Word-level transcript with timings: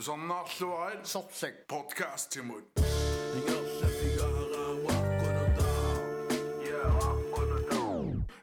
Det 0.00 0.04
som 0.04 0.20
narlluail. 0.20 1.00
Sorlleg. 1.04 1.54
Podcast 1.68 2.30
timud. 2.32 2.64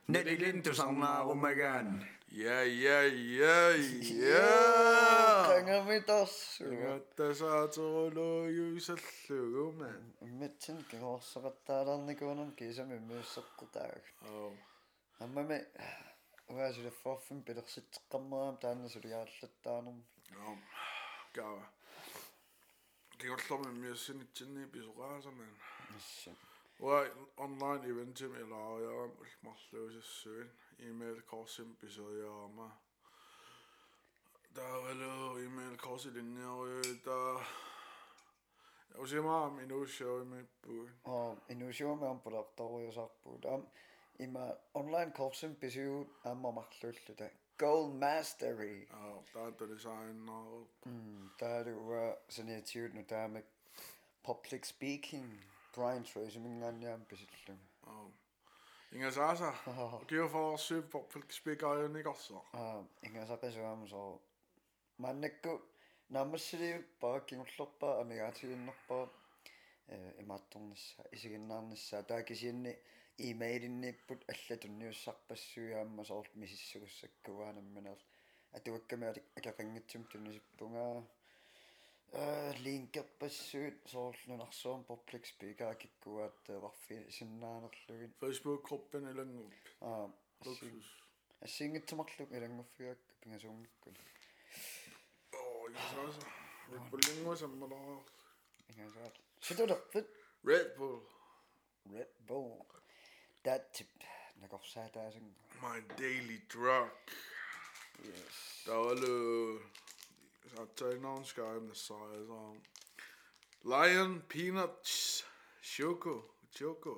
Neli 0.07 0.35
lintu 0.38 0.73
sanaa 0.75 1.23
ummegan. 1.23 2.05
Yeah, 2.31 2.67
yeah, 2.83 3.05
yeah, 3.39 3.79
yeah. 4.12 5.49
Kanga 5.49 5.83
mitas. 5.83 6.62
Ngatta 6.62 7.33
saatorono 7.39 8.30
juusallugume. 8.58 9.89
Mitsin 10.21 10.86
koorsaqattaalarnikuunam 10.92 12.52
kiisami 12.52 13.00
muusseqqutaag. 13.00 14.04
Oh. 14.30 14.54
Ammame 15.26 15.58
uasile 16.54 16.92
forfin 16.92 17.42
pilersittaqammeram 17.44 18.58
taanna 18.58 18.89
suliaarlattaanermi. 18.89 20.04
Oh. 20.46 20.58
Гава 21.38 21.65
кигорлорми 23.19 23.71
миуссинитсинни 23.83 24.65
писоqaасаман 24.73 25.54
насса 25.93 26.32
уа 26.86 27.00
онлайн 27.45 27.82
ивентим 27.91 28.32
илаариарам 28.43 29.11
улмарлуусассуин 29.23 30.50
имейл 30.89 31.19
корсим 31.31 31.69
писериарама 31.81 32.69
таавалу 34.55 35.39
имейл 35.47 35.75
корсилинниаруй 35.86 36.95
та 37.05 37.17
Усимаам 39.03 39.59
инуусиоимиппу 39.64 40.73
аа 41.06 41.36
инуусиумаам 41.53 42.17
пуларторуйусарпуут 42.25 43.44
аам 43.45 43.61
има 44.25 44.44
онлайн 44.73 45.11
курсим 45.11 45.52
писиуут 45.61 46.09
ааммамарлууллута 46.23 47.28
Gold 47.58 47.94
Mastery. 47.94 48.88
Oh, 48.94 49.23
täytyy 49.34 49.70
design 49.70 50.30
ollut. 50.30 50.70
Mm, 50.86 51.30
täytyy 51.38 51.75
vaan 51.75 52.17
sen 52.30 52.50
etsinyt, 52.50 52.94
no 52.94 53.03
tämä 53.03 53.42
public 54.23 54.66
speaking. 54.66 55.42
Brian 55.76 56.04
Tracy, 56.04 56.40
min 56.40 56.59
gang 56.59 56.84
jeg 56.84 57.08
besitter. 57.08 57.56
Oh. 57.88 58.12
Ingen 58.92 59.12
så 59.12 59.22
altså. 59.22 59.54
Giver 60.08 60.30
for 60.30 60.58
syv 60.58 60.90
public 60.90 61.34
speaker 61.34 61.73
jo 61.73 61.96
ikke 61.96 62.09
også. 62.09 62.40
Ingen 63.04 63.28
så 63.28 63.36
bedre 63.36 63.62
om 63.62 63.88
så. 63.88 64.18
Man 64.98 65.24
er 65.24 65.30
god. 65.42 65.59
Nærmest 66.09 66.50
så 66.50 66.58
det 66.58 66.86
bare 67.02 67.22
gennemslupper, 67.28 67.88
og 67.88 68.06
mig 68.06 68.18
er 68.18 68.31
til 68.31 68.58
nok 68.58 68.76
bare. 68.88 69.08
Øh, 69.90 70.12
Ematunnes, 70.20 70.98
isikinnarnes, 71.14 71.90
der 71.90 72.16
er 72.16 72.18
ikke 72.18 72.36
sinne 72.36 72.76
имейлинниппут 73.19 74.25
аллатунниуссарпассуяамма 74.33 76.05
соорт 76.05 76.34
мисиссугуссаккуаанамманерл 76.34 78.03
атуаккамаалик 78.56 79.25
акақангатсум 79.39 80.05
тунисиппунгаа 80.12 81.05
э 82.12 82.53
линкерпассуут 82.65 83.77
соорлунарсуум 83.92 84.81
public 84.91 85.25
speaker 85.33 85.75
киккуаат 85.83 86.48
варфи 86.65 86.97
синнаанерлугин 87.17 88.12
Facebook 88.20 88.61
gruppen 88.69 89.05
илангуп 89.12 89.53
аа 89.81 90.11
луксус 90.45 90.89
ассингитсамарлук 91.47 92.31
илангуффиак 92.37 92.98
пингасуунгиккун 93.20 93.95
оо 95.41 95.69
ингасааса 95.69 96.27
репуллингуасаммалаа 96.73 97.97
ингасаат 98.70 99.15
ситулерфит 99.47 100.06
Red 100.45 100.69
Bull 100.77 101.01
Red 101.95 102.11
Bull 102.27 102.51
Dat, 103.48 103.84
nee, 104.42 104.50
of 104.52 104.66
said 104.66 104.92
that 104.92 105.14
my 105.62 105.80
daily 105.95 106.42
truck. 106.50 106.92
Yes. 108.03 108.66
Hello. 108.66 109.58
I'll 110.58 110.67
turn 110.76 111.06
on 111.06 111.23
sky 111.23 111.56
and 111.56 111.72
the 111.72 111.75
size 111.75 112.28
on. 112.30 112.58
Lion 113.64 114.22
Peanuts 114.28 115.23
sh- 115.62 115.78
choco 115.78 116.25
choco. 116.53 116.98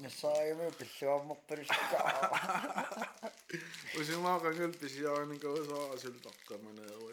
Nasaya 0.00 0.56
mo 0.56 0.70
bisyo 0.80 1.24
mo 1.28 1.36
periska. 1.46 2.00
Usin 4.00 4.22
mo 4.24 4.40
kang 4.40 4.60
el 4.64 4.72
bisyo 4.72 5.28
ni 5.28 5.36
ko 5.36 5.52
sa 5.60 5.76
asil 5.92 6.16
takka 6.24 6.56
man 6.64 6.80
ako 6.88 7.12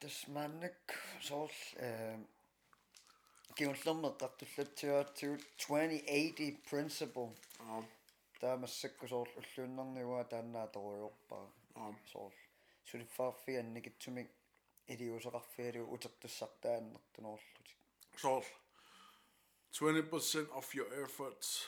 тасманнак 0.00 0.80
соорл 1.20 1.60
э 1.76 2.18
киуллермеққартуллатсиаатсуут 3.56 5.42
2080 5.58 6.64
principle 6.70 7.30
um 7.60 7.84
таамассакку 8.40 9.08
соорл 9.08 9.32
уллууннарнигуа 9.40 10.24
тааннаа 10.24 10.66
торуйорпаа 10.74 11.44
um 11.74 11.96
соорл 12.12 12.38
сулиффаарфи 12.90 13.52
анникитсумик 13.62 14.28
илиусеқарфиалу 14.92 15.82
утертуссартааннертуноорлутик 15.94 17.78
so 18.16 18.42
20% 19.72 20.50
of 20.58 20.74
your 20.74 20.88
efforts 21.04 21.66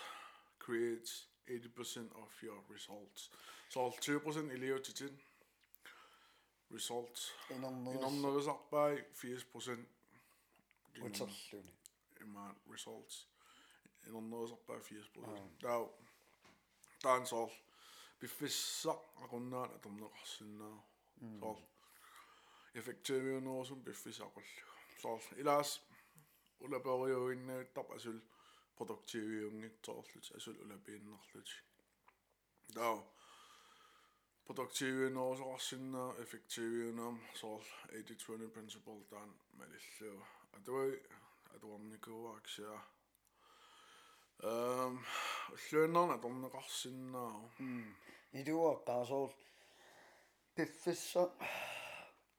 creates 0.59 1.25
80% 1.49 2.11
of 2.23 2.31
your 2.43 2.59
results. 2.71 3.31
So 3.69 3.91
20% 4.01 4.53
elever 4.53 4.79
til 4.79 4.95
tin. 4.95 5.19
results. 6.72 7.32
inanları 7.52 8.54
by 8.72 9.04
80% 9.14 9.86
results 10.96 11.54
In 11.54 11.64
iman 12.22 12.56
results. 12.72 13.26
Inanları 14.08 14.58
by 14.68 14.74
80% 14.74 15.02
ah. 15.26 15.62
der 15.62 15.90
der 17.04 17.20
en 17.20 17.26
sol 17.26 17.50
bifissa 18.22 18.92
akunnaat 19.24 19.72
atumneqarsinnaa 19.72 20.84
hmm. 21.20 21.40
sol 21.40 21.56
effektiiviunerursum 22.76 23.86
biffisaqullu 23.86 24.46
sol 25.02 25.20
ilaas 25.38 25.82
ulaperiuinnauttar 26.60 27.96
asul. 27.96 28.20
Produktiiviunngittorlut 28.80 30.32
asul 30.36 30.56
ulapiinnerlut 30.56 31.64
der 32.76 33.04
productive 34.60 35.20
og 35.20 35.38
så 35.38 35.58
sinna 35.60 36.10
effektive 36.22 37.02
og 37.02 37.18
so 37.36 37.58
80-20 37.58 38.50
principle 38.54 38.94
dan 39.12 39.34
med 39.54 39.66
det 39.68 40.12
og 40.54 40.60
det 40.66 40.74
var 40.74 40.84
at 41.54 41.62
det 41.62 41.70
var 41.70 41.78
min 41.78 41.98
gode 42.02 42.36
aktie 42.36 42.66
Ehm 44.44 45.00
llwynon 45.70 46.12
at 46.12 46.26
o'n 46.26 46.46
rosin 46.54 47.12
na. 47.12 47.24
I 48.32 48.44
dwi 48.44 48.54
o 48.54 48.84
da 48.88 49.06
sol 49.06 49.28
biffisa 50.56 51.26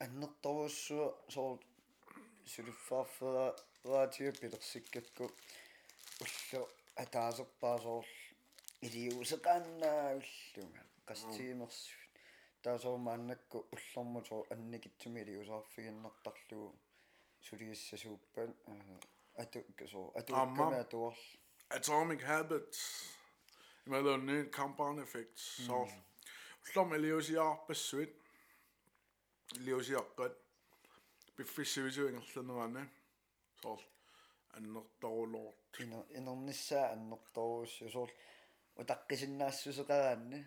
yn 0.05 0.25
y 0.25 0.31
dawys 0.45 0.79
sol 1.29 1.59
syrfa 2.53 3.03
ffyrra 3.15 3.47
radio 3.85 4.33
bydach 4.41 4.65
sigyd 4.73 5.13
gw 5.17 5.29
wllio 6.21 6.67
a 6.97 7.05
da 7.17 7.31
sol 7.37 7.53
da 7.63 7.77
sol 7.85 8.05
i 8.81 8.89
ddiwys 8.89 9.37
y 9.37 9.43
ganna 9.49 9.97
wllio 10.21 10.69
gasti 11.07 11.53
nos 11.55 11.83
Så 12.64 12.78
slår 26.72 26.84
man 26.84 27.02
leve 27.02 27.24
sig 27.24 27.40
op 27.40 27.68
på 27.68 27.74
sødt. 27.74 28.10
Leve 29.56 29.84
sig 29.84 29.98
op 29.98 30.16
godt. 30.16 30.34
Befisse 31.36 31.84
vi 31.84 31.92
så 31.92 32.08
ikke 32.08 32.22
sådan 32.22 32.48
noget. 32.48 32.90
Så 33.62 33.82
annet 34.54 34.84
dårligt. 35.02 35.66
ина 35.80 36.00
инерниссаа 36.18 36.92
аннэрторуус 36.94 37.82
юсуул 37.82 38.12
утаққисиннаассусеқараанни 38.80 40.40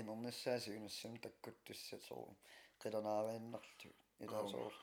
инерниссаасигунассам 0.00 1.16
таккуттуссат 1.18 2.02
соо 2.02 2.36
қилернааваиннарлу 2.82 3.90
илаасоор 4.24 4.74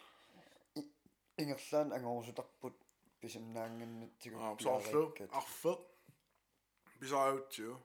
ингерлаан 1.42 1.94
ангорусутарпут 1.98 2.76
писимнаангиннатсигу 3.22 4.38
Så 4.60 4.82
så 4.92 5.28
affe. 5.32 5.70
Vi 7.00 7.08
så 7.08 7.34
ud 7.34 7.52
til. 7.52 7.76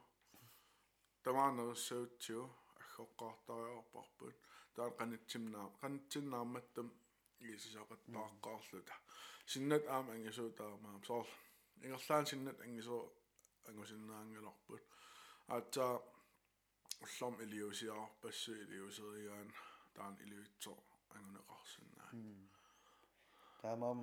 Der 1.24 1.30
var 1.30 1.52
noget 1.52 1.78
så 1.78 1.94
ud 1.94 2.08
til. 2.20 2.34
Jeg 2.34 2.86
har 2.96 3.04
godt 3.16 3.46
der 15.76 15.82
er 15.84 16.13
er 17.04 17.10
en 20.06 20.16
Elias 20.24 20.48
så 20.60 20.74
ingen 21.18 21.38
rasen. 21.48 21.86
таамаам 23.60 24.00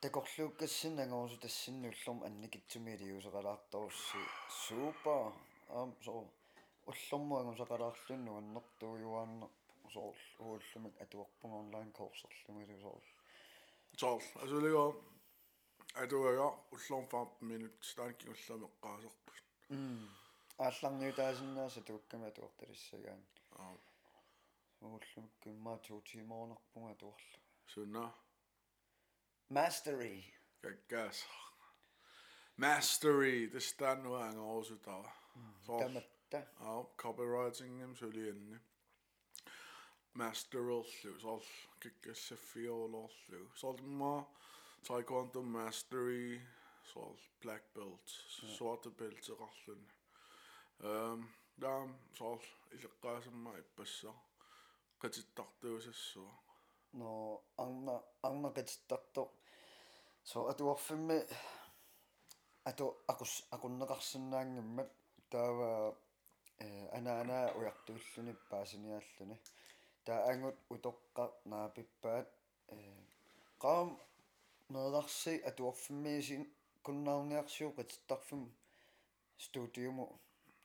такорлууккассин 0.00 0.98
ангорусу 1.04 1.36
тассинну 1.40 1.88
уллерм 1.88 2.18
анникитсуми 2.28 2.90
илиусеқалаарторусси 2.96 4.22
супер 4.64 5.32
аам 5.76 5.90
соо 6.04 6.22
уллэрмуангу 6.90 7.54
сақалаарлунну 7.60 8.32
аннэртуйуааннер 8.40 9.50
соор 9.94 10.16
ууллумик 10.38 10.94
атуарпунга 11.04 11.56
онлайн 11.64 11.90
соор 13.98 14.94
at 16.00 16.10
du 16.10 16.16
er 16.28 16.34
jo 16.34 16.48
ullom 16.74 17.04
15 17.10 17.46
minut 17.50 17.74
stankin 17.90 18.28
ullam 18.34 18.62
eqqaaserpus. 18.68 19.38
м 19.70 20.23
аалларниутаасиннааса 20.59 21.81
тууккама 21.81 22.31
туорталиссагаан 22.31 23.23
Аа. 23.59 23.75
ууллумик 24.81 25.45
иммаа 25.45 25.77
туутимоорнерпунга 25.77 26.95
туорлу 26.95 27.39
Sunna 27.73 28.05
mastery 29.49 30.33
gaggas. 30.63 31.25
Mastery, 32.57 33.47
det 33.53 33.63
stand 33.63 34.03
nu 34.03 34.15
ang 34.15 34.39
også 34.39 34.75
der. 34.85 35.15
Så 35.65 35.79
таматта 35.79 36.45
ja, 36.59 36.83
copywriting 36.97 37.83
em 37.83 37.95
sølienne. 37.95 38.59
Masterollu, 40.13 41.19
så 41.19 41.41
gaggas 41.79 42.17
se 42.17 42.37
fiolollu. 42.37 43.49
Så 43.55 43.77
ma 43.81 44.23
taekwondo 44.83 45.41
mastery, 45.41 46.39
så 46.83 47.15
black 47.41 47.63
belt, 47.73 48.09
sorte 48.57 48.89
belt 48.89 49.23
til 49.23 49.33
rallun. 50.80 51.20
Ehm, 51.20 51.28
der 51.60 51.88
så 52.14 52.38
illeqqaasamma 52.72 53.58
ippassa. 53.58 54.12
qatittartuusassu. 55.04 56.24
no 56.98 57.10
arna 57.62 57.94
arnaqatitartoq 58.26 59.30
so 60.30 60.38
atuarfimmi 60.52 61.18
atu 62.70 62.86
aqus 63.12 63.32
aqunneqarsinnaanngimmat 63.54 64.90
taava 65.32 65.70
э 66.64 66.68
анаана 66.98 67.38
уяртууллуни 67.58 68.32
паасиниааллуни 68.50 69.36
таа 70.06 70.20
ангут 70.30 70.58
утоққа 70.74 71.24
наапиппаат 71.50 72.28
э 72.74 72.78
qaam 73.62 73.88
meelarsi 74.74 75.34
atuarfimmiisin 75.48 76.42
kunnaarniarsiu 76.84 77.68
qatittарфим 77.78 78.42
студиуму 79.44 80.06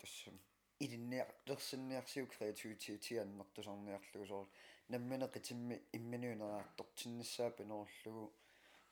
тассам 0.01 0.37
илинниартерсинниарсиу 0.85 2.27
креативитити 2.35 3.15
аннэртусарниарлугу 3.25 4.27
соор 4.33 4.49
наммина 4.93 5.27
qitимми 5.35 5.77
имминуунераартортиннссаа 5.99 7.51
пиноорлугу 7.59 8.25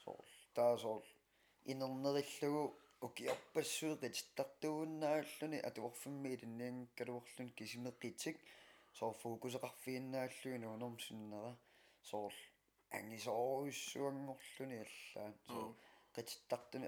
соор 0.04 0.26
таа 0.56 0.74
соор 0.84 1.04
инернериллугу 1.72 2.64
укиорпассуу 3.06 3.94
qitittартууннааллуни 4.02 5.58
атуорфимми 5.68 6.28
илинниангккалуорлун 6.34 7.50
кисимеққитик 7.58 8.36
соор 8.98 9.14
фокусеқарфииннааллуи 9.22 10.58
нуунэрмсиннера 10.64 11.52
соор 12.10 12.34
ангисооруйссуангорлуни 12.98 14.78
аллаан 14.84 15.34
соор 15.48 15.72
qatittartuna 16.17 16.87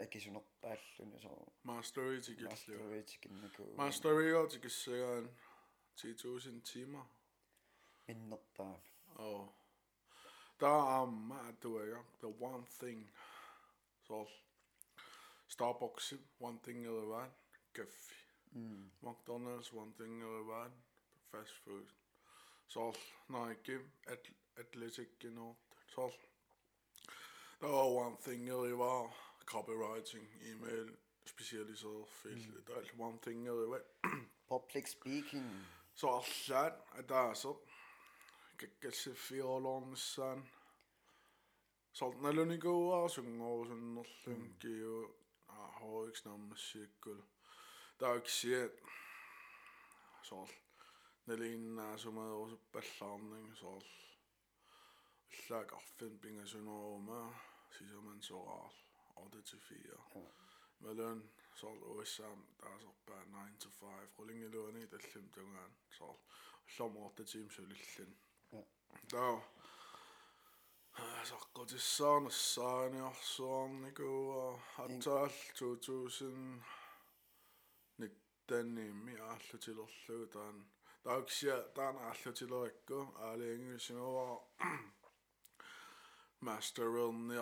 so 1.23 1.31
mastery 1.63 2.21
tikillu 2.21 2.49
mastery 2.49 3.03
tikinnaku 3.11 3.63
mastery 3.83 4.31
go 4.31 4.47
tikissagaan 4.47 5.29
10000 6.01 6.61
timer 6.73 7.05
minnerpaa 8.07 8.75
oh. 9.19 9.49
Ik 10.59 10.65
amma 10.65 11.37
atuaga 11.49 12.03
the 12.19 12.27
one 12.27 12.63
thing. 12.79 13.09
So 14.07 14.27
starbucks 15.47 16.13
one 16.39 16.59
thing 16.59 16.85
elevaan 16.85 17.31
one. 17.73 17.87
mm. 18.55 18.91
mcdonald's 19.01 19.73
one 19.73 19.91
thing 19.97 20.21
elevaan 20.21 20.71
fast 21.31 21.53
food. 21.63 21.87
So 22.67 22.93
naiki 23.29 23.79
athletic, 24.57 25.23
you 25.23 25.31
know. 25.31 25.55
So 25.95 26.11
Der 27.61 27.67
var 27.67 27.83
one 27.83 28.17
thing, 28.21 28.47
det 28.47 28.77
var 28.77 29.15
copywriting, 29.45 30.27
e-mail, 30.41 30.97
specialiseret 31.25 32.09
feltet. 32.09 32.55
Mm. 32.55 32.65
Der 32.65 32.75
er 32.75 32.83
one 32.99 33.19
thing, 33.21 33.45
det 33.45 33.53
var... 33.53 33.81
Public 34.47 34.91
speaking. 34.91 35.67
Så 35.93 36.21
sådan, 36.25 36.81
at 36.95 37.09
der 37.09 37.29
er 37.29 37.33
sådan, 37.33 37.59
kan 38.81 38.91
se 38.91 39.15
fire 39.15 39.61
langsan. 39.63 40.49
Sådan 41.91 42.25
er 42.25 42.31
lønne 42.31 42.59
gode, 42.59 42.93
og 42.93 43.11
synger 43.11 43.45
og 43.45 43.65
sådan, 43.65 43.97
og 43.97 44.05
synge, 44.05 45.07
og 45.47 45.69
har 45.73 46.05
ikke 46.07 46.19
sådan 46.19 46.29
noget 46.31 46.49
musik, 46.49 47.05
og 47.05 47.23
der 47.99 48.07
er 48.07 48.15
ikke. 48.15 48.69
Sådan, 50.23 50.47
Nelin 51.25 51.77
er 51.77 51.97
så 51.97 52.11
meget 52.11 52.33
også 52.33 52.57
belamning, 52.71 53.57
sådan. 53.57 53.81
Slag 55.31 55.73
af 55.73 55.81
fem 55.99 56.19
binger, 56.19 56.45
sådan 56.45 56.67
over 56.67 56.99
mig. 56.99 57.35
siis 57.71 57.91
man 58.03 58.21
soral 58.21 58.71
odde 59.15 59.41
til 59.41 59.59
fire. 59.59 59.97
Med 60.79 60.95
løn 60.95 61.23
sol 61.55 61.83
OSM 61.83 62.41
der 62.59 62.67
er 62.67 62.79
så 62.79 62.91
bare 63.07 63.49
9 63.51 63.57
to 63.59 63.69
5 63.69 63.87
rulling 64.19 64.43
i 64.43 64.47
løn 64.47 64.75
i 64.75 64.85
det 64.85 65.01
klim 65.01 65.29
den 65.35 65.53
gang 65.53 65.77
sol. 65.89 66.17
Som 66.67 66.97
åtte 66.97 67.25
timer 67.25 67.49
så 67.49 67.61
lidt. 67.61 68.09
Der 69.11 69.41
Sarkotissan 71.23 72.25
og 72.25 72.31
Sarnia 72.31 73.13
Sarnico 73.13 74.29
og 74.29 74.59
Hatal 74.59 75.31
2000 75.55 76.63
den 78.49 78.77
i 78.77 79.15
allu 79.15 79.57
til 79.61 79.79
ollu 79.79 80.25
dan. 80.33 80.65
Da 81.05 81.17
yw 81.17 81.25
gsia 81.25 81.57
dan 81.75 81.97
allu 82.09 82.31
til 82.31 82.53
o 82.53 82.65
ego, 82.65 83.01
a 83.17 83.35
le 83.35 83.45
yngri 83.55 83.79
sy'n 83.79 83.99
o 84.01 84.41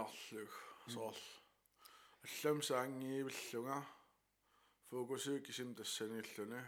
alle. 0.05 0.43
Så 0.89 1.15
allem 2.25 2.62
sang 2.62 3.05
i 3.05 3.23
villunga. 3.29 3.79
Fokusu 4.91 5.43
kisim 5.43 5.75
tassan 5.75 6.12
illune. 6.21 6.62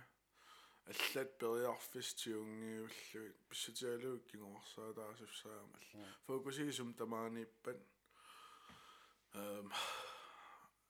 Allat 0.91 1.31
periarfistiungiullu 1.39 3.23
pissutialu 3.49 4.13
kingorsaa 4.29 4.91
taasufsaamal. 4.99 5.85
Fokusi 6.27 6.73
sum 6.73 6.91
tamaaniippan. 6.95 7.79
Ehm 9.35 9.69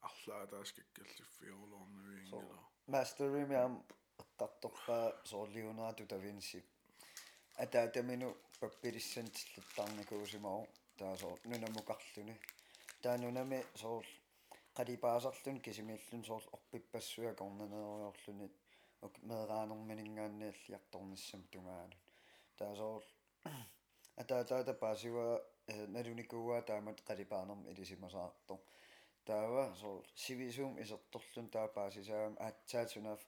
арлаа 0.08 0.44
тааскаккаллиффиорлорнуингила. 0.46 2.58
mastery 2.86 3.46
miam 3.48 3.82
аттарторпаа 4.22 5.06
соор 5.24 5.48
леонардо 5.54 6.04
да 6.06 6.16
винси 6.24 6.58
атаатамину 7.64 8.28
паппилиссантиллаттарникуусимау 8.60 10.60
таа 10.66 10.77
соор 11.21 11.39
нунамукарлуни 11.51 12.35
таа 13.03 13.15
нунами 13.17 13.59
соор 13.81 14.05
қалипаасарлун 14.77 15.57
кисимииллун 15.65 16.23
соор 16.29 16.43
орпиппассуя 16.57 17.31
корнанериорлуни 17.39 18.47
ок 19.05 19.13
меэраанерманингаанниаллиарторниссам 19.29 21.41
тунгаанут 21.51 22.01
таа 22.59 22.71
соор 22.81 23.03
атаатаата 24.21 24.73
паасива 24.83 25.25
налуникууа 25.95 26.57
таамат 26.69 26.97
қалипаанерм 27.09 27.61
илисимасаарто 27.71 28.55
таава 29.29 29.63
соор 29.81 30.03
сивисуум 30.23 30.73
исерторлун 30.83 31.47
таапаасисаам 31.55 32.33
аатсаатунав 32.47 33.21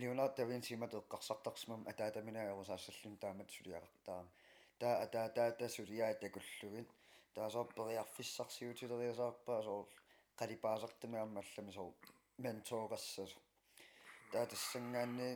Leonardo 0.00 0.34
da 0.36 0.44
Vinci 0.48 0.76
mat 0.76 0.94
эққарсартарсимам 0.94 1.82
атаатаминаерусаассаллун 1.90 3.16
таамат 3.22 3.48
сулиақартаам 3.56 4.26
таа 4.80 4.94
атаатаата 5.04 5.66
сулиаа 5.76 6.14
такуллугин 6.22 6.86
таасоорпериарфиссарсиутилериасаарпаа 6.86 6.99
соор 9.65 9.87
қалипаасартамиаммаллами 10.39 11.71
соор 11.71 11.93
менторгассасу 12.37 13.39
таа 14.31 14.45
тассангаанни 14.51 15.29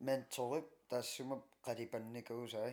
менторип 0.00 0.66
таассумап 0.90 1.42
қалипанникуусай 1.66 2.72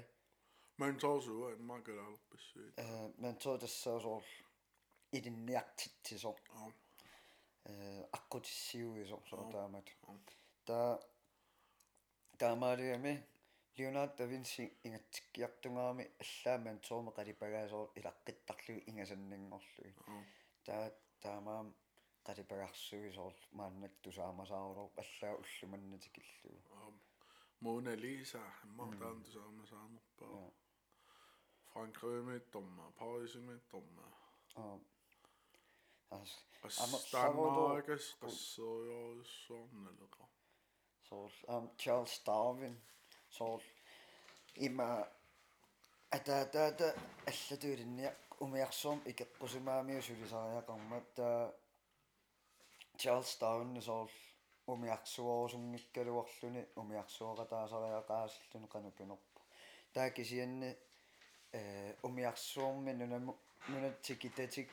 Men 0.79 0.97
tåsua 0.97 1.53
immakalaalpassuit. 1.57 2.73
э 2.77 3.11
ментор 3.17 3.59
тассаа 3.59 3.99
соор 3.99 4.23
илинниартитсисоо 5.11 6.35
Ja. 6.53 6.71
э 7.65 8.07
аққутиссиуисоо 8.17 9.21
соо 9.29 9.43
Ja. 9.45 9.51
таамат 9.51 9.87
Ja. 10.07 10.13
таа 10.65 10.99
таамаалиами 12.39 13.13
Leonardo 13.78 14.14
da 14.18 14.26
Vinci 14.26 14.64
ингатсиккиартунгаами 14.84 16.04
аллааман 16.24 16.78
сооме 16.88 17.10
қалипагаасоор 17.18 17.88
илаққиттарлуги 17.98 18.84
ингасаннингорлуги 18.90 19.94
Ja. 20.08 20.24
таа 20.66 20.90
таамаам 21.22 21.74
қалипагарсуги 22.26 23.10
соор 23.14 23.34
мааннак 23.52 23.92
тусаамасаарулор 24.02 24.90
аллаа 25.02 25.34
уллуманнатикиллугу 25.42 26.94
Mona 27.60 27.94
Lisa, 27.96 28.38
mahtaan 28.78 29.22
tu 29.24 29.30
saama 29.32 29.64
saanuppa. 29.66 30.24
Ja. 30.24 30.50
Frankrig 31.72 32.24
med 32.24 32.40
dommer, 32.52 32.90
Paris 32.98 33.34
med 33.34 33.58
dommer. 33.72 34.12
аа 34.56 34.78
ас 36.10 36.30
Og 36.62 36.70
Amma- 36.70 37.04
Danmark 37.12 37.88
Salvador- 37.88 37.90
er 37.90 38.28
så 38.28 38.62
jo 38.90 39.24
sådan 39.24 39.86
eller 39.90 40.28
sool 41.02 41.30
um 41.48 41.70
Charles 41.78 42.18
Darwin 42.26 42.76
sool 43.29 43.61
ima 44.67 44.87
ата 46.11 46.37
таата 46.51 46.87
аллатуилинниа 47.31 48.11
умиарсуум 48.39 48.99
икеққусимаамиу 49.11 50.01
сулисариақармат 50.07 51.05
таа 51.15 51.51
Charles 53.01 53.31
Darwin 53.41 53.81
соол 53.81 54.09
умиарсуорусунгиккалуарлүни 54.73 56.61
умиарсуоқатаасариақаассаллуни 56.81 58.67
қанукунерпу 58.73 59.39
таа 59.93 60.09
кисианни 60.17 60.69
э 61.53 61.95
умиарсуорми 62.03 62.93
нунаму 62.93 63.31
нунатсикитатик 63.67 64.69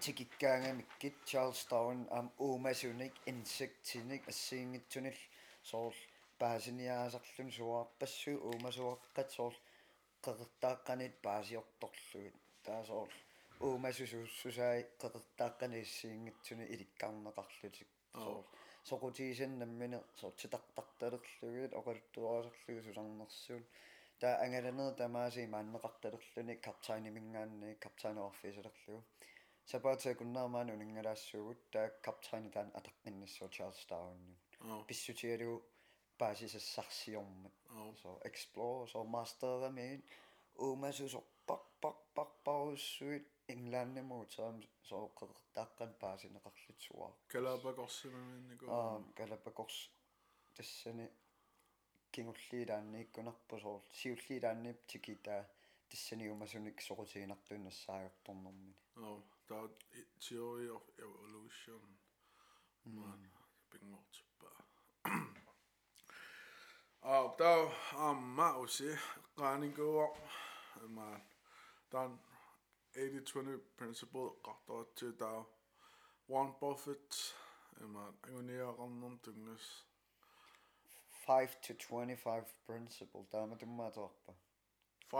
тикиккаангамиккит 0.00 1.16
Charles 1.30 1.62
Darwin 1.70 2.02
ам 2.10 2.26
уумасуник 2.38 3.14
инсектиник 3.26 4.22
ассиингитсунил 4.28 5.18
соорл 5.62 6.00
паасиниаасарлун 6.43 7.51
суаарпассу 7.57 8.33
уумасуаққат 8.47 9.29
соорл 9.37 9.59
qeqertaaqqanit 10.25 11.15
paasiortorlugut 11.25 12.35
taasoor 12.67 13.09
uumasusuussusaai 13.67 14.81
qeqertaaqqaniissiingitsuni 15.01 16.65
ilikkaarneqarlutik 16.75 17.89
soor 18.23 18.43
soqutiisannammine 18.89 19.99
soor 20.21 20.33
titaqtartalerlugut 20.41 21.77
oqaluttuaasarlugu 21.79 22.81
susarnersuun 22.87 23.63
taa 24.21 24.33
angalanер 24.45 24.95
тамааси 25.01 25.45
мааннеқарталерлүни 25.55 26.55
каптайнимингаанни 26.67 27.71
каптайнеорфисалерлугу 27.85 28.99
сапаатаа 29.71 30.13
куннаамаан 30.21 30.73
унингалаассуугут 30.75 31.61
таа 31.73 31.87
каптайни 32.05 32.49
таан 32.55 32.69
атаққиннассуу 32.79 33.49
Чарльз 33.55 33.85
Дарвинни 33.91 34.35
писсутигалугу 34.89 35.57
baasisassarsiormat 36.19 37.53
so 38.01 38.09
explore 38.29 38.87
so 38.91 38.99
masterami 39.15 39.87
umasus 40.67 41.13
pak 41.47 41.63
pak 41.81 41.97
pak 42.15 42.29
paussuit 42.45 43.25
inglaannimut 43.53 44.29
saam 44.35 44.55
so 44.89 44.97
qeqertaaqqan 45.17 45.91
paasineqarlutsuar 46.01 47.11
Galapagos-simaminniko 47.33 48.63
aa 48.77 48.95
Galapagos 49.19 49.75
тассани 50.55 51.05
кингуллиилааннииккунарпу 52.13 53.55
соор 53.63 53.81
сиуллиилааннип 53.99 54.79
тикита 54.89 55.35
тассани 55.89 56.25
умасуник 56.35 56.77
сокутигинартуиннассаагерторнэрмини 56.87 58.75
oh 59.07 59.19
that 59.49 59.73
theory 60.25 60.67
of 60.77 60.83
evolution 61.05 61.81
man 62.97 63.21
Aaptau 67.13 67.71
amma 67.95 68.57
usi 68.57 68.99
kaanikoa 69.35 70.17
maan. 70.87 71.21
Tämän 71.89 72.19
80-20 73.57 73.61
principle 73.75 74.39
kahtoitsi 74.41 75.13
tau. 75.13 75.45
Warren 76.29 76.55
Buffett 76.55 77.13
maan 77.87 78.13
unia 78.37 78.73
kannum 78.77 79.19
tungas. 79.19 79.85
5 81.27 81.57
to 81.67 81.73
25 81.73 82.55
principle. 82.65 83.25
Tämä 83.29 83.47
mä 83.47 83.55
tummaa 83.55 83.91
tuoppa. 83.91 84.33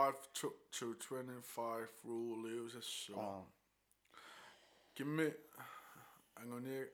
5 0.08 0.30
to, 0.40 0.48
to 0.78 0.86
25 1.08 2.04
rule 2.04 2.48
lius 2.48 2.74
essu. 2.74 3.20
Ah. 3.20 3.44
Kimmi 4.94 5.34
angonia 6.36 6.86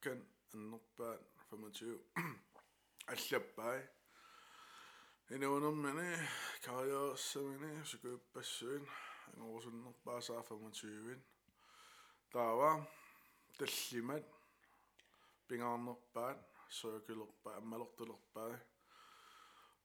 kan 0.00 0.26
annopaan 0.54 1.18
25. 1.50 2.10
Allappai. 3.06 3.97
инуунэрмани 5.35 6.09
кариерсамини 6.65 7.71
сукууппассуин 7.91 8.83
ангорусуннерпаасаа 9.37 10.41
25-ин 10.49 11.21
таава 12.33 12.71
таллимат 13.57 14.25
пингаарнерпаат 15.47 16.39
сойкулерпаа 16.79 17.53
аммалертулерпаа 17.61 18.53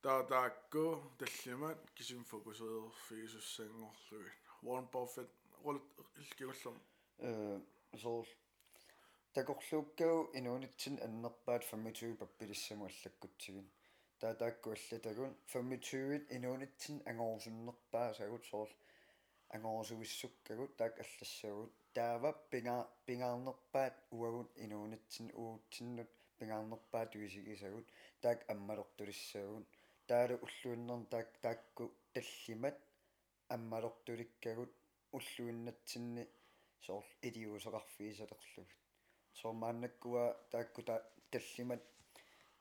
таатаакку 0.03 0.85
таллимат 1.21 1.81
кисим 1.97 2.23
фокусеерфигисуссангорлугит 2.33 4.39
Warren 4.63 4.89
Buffett 4.93 5.31
ролт 5.65 5.83
илкигуллерм 6.17 6.77
э 7.19 7.61
соор 8.03 8.27
такорлууккау 9.35 10.31
инуунитсин 10.39 10.95
аннерпаат 11.07 11.63
25 11.71 12.19
паппилиссаму 12.19 12.85
аллаккутсигин 12.87 13.67
таатаакку 14.24 14.72
аллатагун 14.72 15.32
25-ит 15.52 16.30
инуунитсин 16.36 17.02
ангорусуннерпаа 17.12 18.14
сагут 18.20 18.46
соор 18.50 18.70
ангорусуиссуккагут 19.56 20.78
таак 20.78 21.00
аллассагут 21.04 21.72
таава 21.94 22.32
пинга 22.52 22.76
пингаарнерпаат 23.06 23.96
уагут 24.18 24.50
инуунитсин 24.66 25.28
уутсиннут 25.42 26.12
пингаарнерпаат 26.38 27.16
уисигисагут 27.16 27.88
таак 28.22 28.40
аммалертулиссагут 28.54 29.68
таалу 30.08 30.36
уллуиннерн 30.46 31.04
таак 31.14 31.30
таакку 31.46 31.84
таллимат 32.14 32.78
аммалертуликкагут 33.56 34.72
уллуиннатсинни 35.18 36.24
соор 36.86 37.06
илиусеқарфиисалерлугут 37.28 38.72
соормааннаккуа 39.40 40.26
тааккута 40.54 40.96
таллимат 41.32 41.84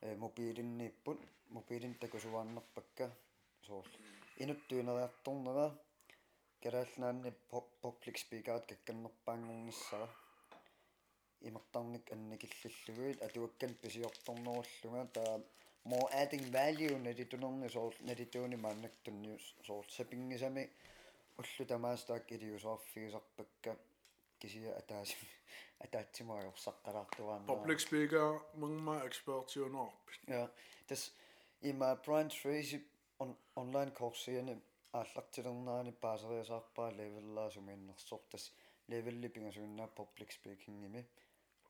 э 0.06 0.16
мобилинниппут 0.22 1.20
мобилин 1.51 1.93
такусуарнерпакка 2.03 3.11
соор 3.67 3.85
инуттуинериарторнера 4.43 5.67
калаалнаанни 6.63 7.31
public 7.83 8.15
speaker-ат 8.23 8.65
какканнерпаангорниссара 8.71 10.07
имертарник 11.41 12.11
анникиллиллугуит 12.15 13.21
атуаккан 13.27 13.73
писиорторнеруллунга 13.83 15.05
таа 15.13 15.35
more 15.91 16.09
adding 16.21 16.45
value 16.51 16.97
налитунерни 17.07 17.69
соор 17.75 17.93
налитууни 18.09 18.57
мааннактунниус 18.65 19.45
соор 19.67 19.85
сапингисами 19.97 20.63
уллу 21.39 21.63
тамаастаак 21.73 22.31
илиусоорфигисарпакка 22.35 23.71
кисия 24.39 24.71
атааси 24.81 25.17
атаатсимаажорсаққалаартуаана 25.85 27.47
public 27.53 27.79
speaker 27.85 28.29
мангма 28.63 28.95
экспертиунерп 29.07 30.03
ja 30.27 30.43
das 30.89 31.01
има 31.61 31.95
Brian 32.05 32.29
Tracy 32.29 32.79
on 33.19 33.35
online 33.55 33.91
coursiani 33.99 34.55
ааллартилернаани 34.99 35.91
паасериасаарпаа 36.03 36.89
левеллаа 36.99 37.49
сумииннерсор 37.55 38.21
тас 38.31 38.43
левелли 38.91 39.29
пингасуиннаа 39.35 39.89
public 39.99 40.29
speaking 40.37 40.77
ими 40.87 41.01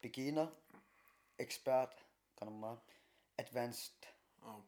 beginner 0.02 0.50
expert 1.44 1.96
канамма 2.40 2.72
advanced 3.42 4.02
oh 4.50 4.62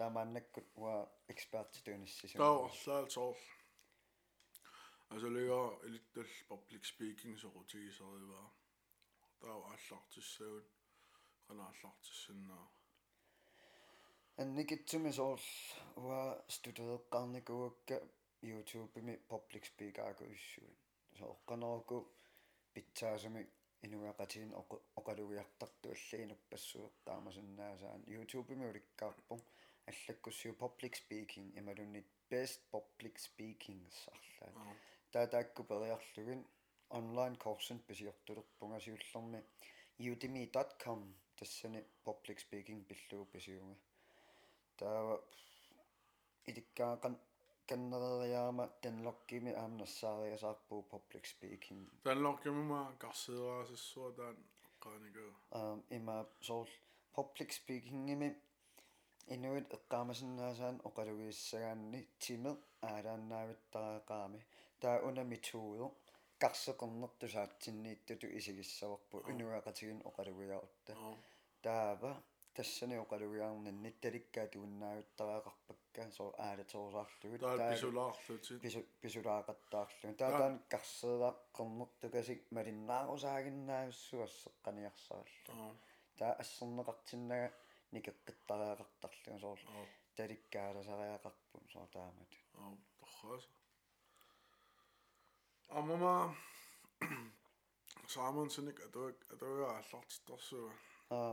таамааннаккут 0.00 0.68
уа 0.82 0.96
expert 1.32 1.72
тууниссисаа 1.86 2.38
таа 2.42 2.56
орлаалсоор 2.66 3.38
altså 5.12 5.28
ligger 5.36 5.66
илиттал 5.86 6.30
public 6.50 6.82
speaking 6.92 7.34
сорутигисариваа 7.42 8.46
таа 9.42 9.56
ааллартиссагут 9.72 10.68
канааллартиссиннаа 11.46 12.64
анникитсуми 14.42 15.12
соорл 15.12 15.48
уа 15.96 16.44
студеэккарникуакка 16.48 17.96
YouTube-ми 18.50 19.14
public 19.28 19.64
speaker-аку 19.70 20.24
иссуит 20.34 20.78
сооққанерку 21.18 21.96
питсаасами 22.72 23.42
инуақатин 23.86 24.48
оқалугиартарту 24.98 25.86
аллаинуппассуэққаамасуннаасаан 25.96 28.00
YouTube-ми 28.16 28.64
уликкаарпу 28.70 29.34
аллаккуссиу 29.90 30.52
public 30.62 30.94
speaking 31.02 31.46
ималуннит 31.58 32.06
best 32.30 32.60
public 32.72 33.14
speaking 33.26 33.80
сарлаа 34.02 34.74
таатаакку 35.12 35.62
периарлугин 35.70 36.40
online 36.98 37.36
course-ын 37.44 37.78
писиортулерпунга 37.88 38.78
сиуллерми 38.80 39.40
udemy.com 39.98 41.00
тассани 41.38 41.80
public 42.06 42.38
speaking 42.44 42.80
пиллугу 42.88 43.26
писиунга 43.34 43.76
таава 44.80 45.16
иликкаақан 46.48 47.14
каннериаама 47.68 48.64
танлоккими 48.82 49.52
аамнассаариасаарпуу 49.62 50.80
public 50.92 51.24
speaking 51.32 51.80
танлоркимма 52.06 52.80
карсераасассуа 53.02 54.08
таан 54.18 54.36
qaanikuu 54.84 55.30
um 55.60 55.78
има 55.98 56.16
соор 56.46 56.68
public 57.16 57.50
speaking 57.58 58.04
ими 58.14 58.28
инуит 59.34 59.66
эққаамасиннаасаан 59.76 60.76
оқалугииссагаанни 60.88 62.00
тиме 62.22 62.52
аалааннаавиттараақаами 62.90 64.40
таа 64.82 64.96
уна 65.08 65.22
методо 65.32 65.86
карсеқернертусаатсиннииттуту 66.42 68.26
исигиссаварпу 68.38 69.16
инуақатигин 69.32 70.00
оқалугиарутта 70.08 70.92
таава 71.64 72.12
тассани 72.57 72.95
оқалугиарнанни 73.03 73.91
таликкаа 74.03 74.47
тууннааюттараақарпакка 74.53 76.03
соо 76.17 76.29
аалатерусаарлугут 76.45 77.41
таа 77.41 77.57
писулаарлутит 77.73 78.57
пису 78.65 78.79
писулаақаттаарлу 79.01 80.09
таатаан 80.21 80.55
карсееққарнертукасик 80.73 82.41
малиннаагусаагиннаависсуассеққаниарсараллу 82.57 85.51
аа 85.53 85.71
таа 86.19 86.33
ассернеқартиннага 86.43 87.47
никеққиттариақартарлу 87.95 89.37
соор 89.43 89.59
таликкааласариақарпун 90.17 91.63
соо 91.73 91.85
таамат 91.95 92.31
аа 92.61 92.71
торхас 92.99 93.43
аммама 95.79 96.13
саамансник 98.13 98.77
атуак 98.87 99.17
атуагааллартитторсуа 99.33 100.71
аа 101.17 101.31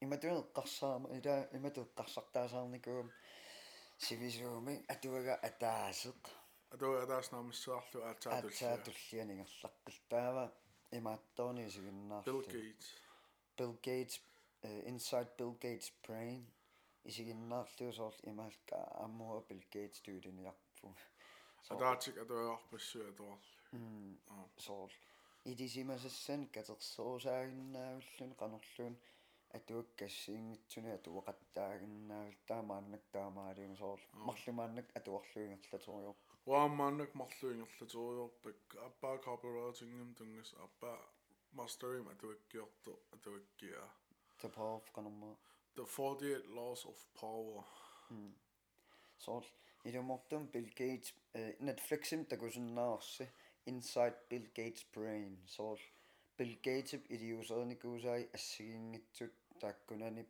има 0.00 0.16
иматуеққарсаама 0.16 1.08
ила 1.18 1.36
иматуеққарсартаасаарникуум 1.58 3.08
сивисууми 3.98 4.74
атуага 4.94 5.34
атаасеқ 5.48 6.20
атуа 6.74 7.02
атааснамиссаарлу 7.04 8.00
аатсаатуллиа 8.10 8.72
атаатуллианингерлаққил 8.74 9.98
таава 10.12 10.44
имааттоони 10.98 11.68
сигиннаарлу 11.74 12.32
Bill 12.32 12.44
Gates 12.54 12.88
Bill 13.56 13.74
Gates 13.86 14.16
uh, 14.66 14.90
inside 14.90 15.30
Bill 15.38 15.54
Gates 15.64 15.88
brain 16.06 16.42
исигиннаарлу 17.04 17.92
соор 17.92 18.14
имаалка 18.30 18.78
аммуа 19.04 19.38
Bill 19.48 19.64
Gates 19.74 19.98
туулиниарпу 20.04 20.94
атаатик 21.68 22.18
атуагарпассуа 22.24 23.12
туар 23.18 23.40
соор 24.66 24.90
идисимасассан 25.44 26.40
катерсоосаагиннаавиллун 26.54 28.32
канерлуун 28.40 28.94
атуаккассиингитсуни 29.57 30.91
атуақаттаагиннаавил 30.97 32.37
таамааннак 32.47 33.03
таамаалиун 33.15 33.75
соор 33.81 33.99
марлумааннак 34.27 34.87
атуарлуингерлаториор 34.99 36.15
уааммааннак 36.45 37.11
марлуингерлаториорпак 37.21 38.59
аппаа 38.87 39.15
copywriting-им 39.27 40.09
тунгас 40.19 40.51
аппаа 40.65 40.99
мастерим 41.59 42.07
атуаккиорто 42.13 42.93
атуаккиа 43.15 43.83
the 44.41 44.49
power 44.57 44.75
of 44.81 44.87
канамма 44.95 45.31
the 45.77 45.85
48 45.85 46.49
laws 46.55 46.85
of 46.85 46.97
power. 47.21 47.63
Соор 49.19 49.45
илумортум 49.83 50.49
Bill 50.53 50.69
Gates 50.75 51.13
э, 51.33 51.55
Netflix-им 51.59 52.25
такусиннаарси 52.25 53.29
Inside 53.65 54.15
Bill 54.29 54.47
Gates 54.55 54.85
Brain. 54.95 55.37
Соор 55.47 55.79
Bill 56.36 56.54
Gates 56.66 57.00
илиусерникуусаи 57.14 58.30
ассигингитсут 58.36 59.34
тааккунани 59.60 60.22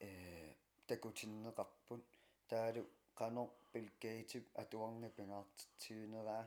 э 0.00 0.54
такутиннеқарпут 0.88 2.04
таалу 2.50 2.82
qano 3.18 3.44
Bill 3.72 3.88
Gates 4.02 4.44
атуарни 4.62 5.08
пингаартитсиинераа 5.16 6.44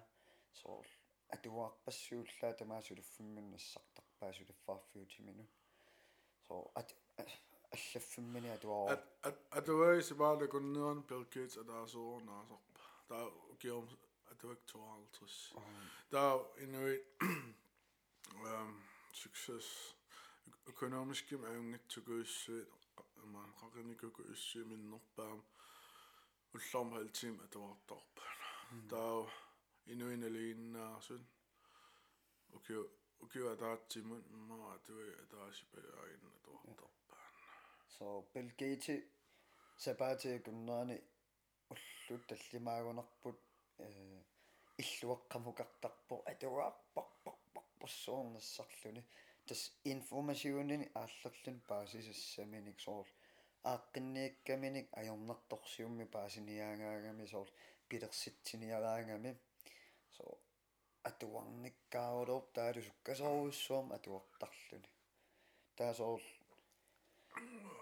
соор 0.62 0.88
атуаарпассууллаа 1.36 2.53
тамаасулуффимминнассартарпаа 2.62 4.32
сулиффаарфиутимину 4.38 5.46
соо 6.48 6.63
ат 6.82 6.89
аллаффиммини 7.75 8.50
атуаа 8.58 8.98
at 9.27 9.38
атуай 9.60 10.03
сибаале 10.10 10.48
куннеран 10.53 11.00
Bill 11.10 11.25
Gates 11.34 11.55
атаасуорнаасарпа 11.63 12.82
таа 13.10 13.25
киом 13.62 13.86
атуак 14.32 14.60
52 14.67 15.63
таа 16.13 16.34
инуи 16.65 16.96
эм 17.27 17.47
success. 19.12 19.94
Økonomiskим 20.68 21.44
аюнгатсукуиссуит 21.49 22.68
амаан 23.25 23.50
qaqinikuku 23.61 24.23
иссуиминнерпаам 24.35 25.40
уллорм 26.56 26.88
халтим 26.94 27.35
атуартарпа 27.46 28.24
таа 28.90 29.20
инуиналииннаасун 29.92 31.22
окей 32.57 32.81
окей 33.24 33.44
атаатсимун 33.55 34.22
имма 34.37 34.59
атуи 34.76 35.11
атаасипагаагин 35.24 36.24
атуартарпаан 36.37 36.98
so 37.94 38.05
Bill 38.33 38.50
Gates 38.61 39.03
сапаати 39.85 40.38
куннаани 40.46 40.96
уллут 41.72 42.22
таллимаагунарпут 42.31 43.38
э 43.79 43.88
иллуэккамукартарпо 44.83 46.16
атуааппарпарпарсуорнассарлуни 47.88 49.03
тас 49.46 49.61
информасионини 49.85 50.87
ааллерлун 50.94 51.59
паасисассаминик 51.68 52.79
соор 52.87 53.07
ааққиннииккаминик 53.72 54.87
ajornartorsiummi 55.01 56.07
paasiniaangаагами 56.14 57.27
соор 57.33 57.48
пилерситсиниараангами 57.88 59.31
so 60.16 60.24
атуарниккаарулуур 61.11 62.44
таалу 62.57 62.81
суккасоруссуам 62.88 63.87
атуартарлуни. 63.96 64.88
Таа 65.77 65.92
соор 66.01 66.22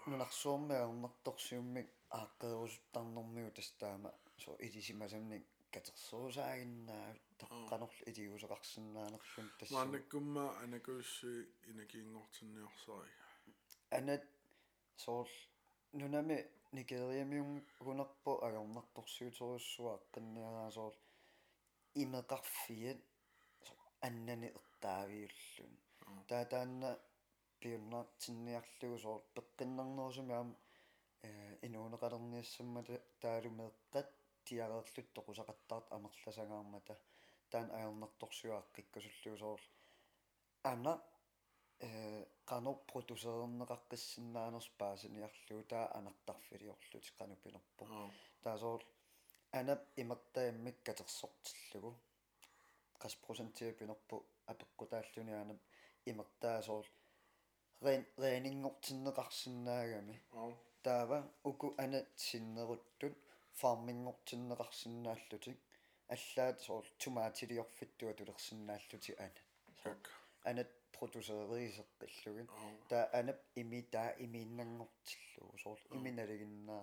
нунарсуумми 0.09 0.75
ajornartorsiummик 0.83 1.87
ааққерусуттарнэрмиу 2.19 3.49
тастаама 3.57 4.09
so 4.43 4.49
илисимасамник 4.65 5.43
катерсуусаагиннаа 5.74 7.06
таққанерлу 7.40 8.04
илиусеқарсинаанерлун 8.10 9.48
тасса 9.58 9.74
маанаккумма 9.76 10.44
анакуусси 10.64 11.32
инакиингортинниорсари 11.70 13.12
анат 13.98 14.24
соор 15.04 15.28
нунами 16.00 16.38
никериамиун 16.78 17.52
гунарпо 17.86 18.32
агорнарторсуутеруссуа 18.46 19.92
аққинниараа 19.98 20.70
соор 20.78 20.94
имеқарфиат 22.02 23.00
аннани 24.06 24.48
эртаавиуллун 24.58 25.72
таатаанна 26.30 26.90
пиуннаартинниарлугу 27.60 28.98
соор 29.04 29.20
пеққиннарнерусуми 29.36 30.34
аама 30.38 30.54
э 31.28 31.30
инуунеқалерниассаммата 31.66 32.94
таалумеэққат 33.22 34.08
тиареерлут 34.47 35.07
тоқусақаттаарт 35.17 35.87
амерласагаармата 35.97 36.95
таан 37.51 37.67
аернарторсуааққиккусуллугу 37.79 39.37
соор 39.43 39.61
ана 40.73 40.93
э 41.87 41.89
producererneqaqqissinnaaners 42.91 44.67
paasiniarluu 44.79 45.61
taa 45.71 45.85
anartarfiliorlut 45.99 47.05
qanupinerpu 47.19 47.83
taasоор 48.43 48.81
anap 49.59 49.81
imertaimik 50.01 50.77
katersortillugu 50.87 51.91
qas 53.01 53.13
prosentiapinerpu 53.23 54.15
apeqqutaalluni 54.51 55.33
anap 55.43 55.59
imertaasoor 56.11 56.85
ren 57.85 58.01
reeningortinneqarsinnaagami 58.21 60.15
таава 60.85 61.17
уку 61.49 61.67
ана 61.83 61.99
синнеруттут 62.25 63.15
фармингортиннеқарсинааллутик 63.59 65.57
аллаат 66.15 66.57
соор 66.67 66.85
тумаатилиорфиттуа 67.01 68.11
тулерсинааллути 68.19 69.11
ана 69.25 69.41
анат 70.49 70.71
продусерерисеққиллугин 70.95 72.47
таа 72.89 73.03
анап 73.19 73.39
ими 73.61 73.81
таа 73.93 74.09
имииннангортиллугу 74.25 75.57
соор 75.63 75.79
иминалигиннаа 75.97 76.81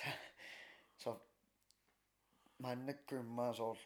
та 0.00 0.10
со 1.02 1.10
маннаккуиммаа 2.64 3.52
соор 3.60 3.78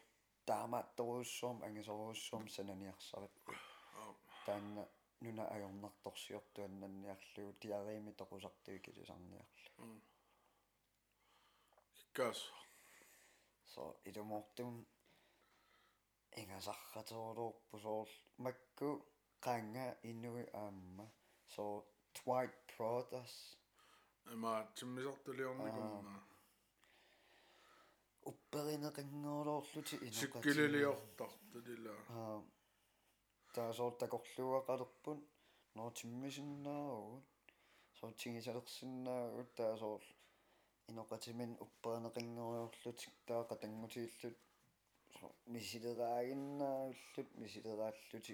таамаатторуссуум 0.49 1.57
ангисоруссуум 1.67 2.45
сананиарсарат 2.55 3.35
таанна 4.45 4.83
нуна 5.23 5.43
ажорнарторсиортуаннанниарлугу 5.55 7.51
тиариими 7.61 8.11
тоқусартуи 8.21 8.79
килисарниарлу 8.85 9.71
кас 12.17 12.39
so 13.71 13.81
ilumortum 14.09 14.73
ingasarratorluorpu 16.41 17.75
soor 17.85 18.09
makku 18.45 18.89
qaanga 19.45 19.85
innui 20.09 20.45
aamma 20.63 21.05
so 21.55 21.63
Dwight 22.17 22.55
Brothers. 22.77 23.35
Ама 24.33 24.53
тиммисартулиорникумма 24.75 26.15
upperineqinngorluorluti 28.31 29.95
сиккилилиортартулила 30.19 31.93
аа 32.09 32.37
таасоор 33.55 33.93
такорлуақалерпун 34.01 35.19
нортиммисиннаагут 35.77 37.25
соотсигисалерсиннаагут 37.99 39.49
таасоор 39.59 40.01
иноқатимин 40.03 40.16
upperineqinngoriorlutik 41.65 43.13
таақа 43.27 43.55
тангутииллут 43.61 44.37
мисилераагиннаавиллут 45.53 47.29
мисилерааллути 47.41 48.33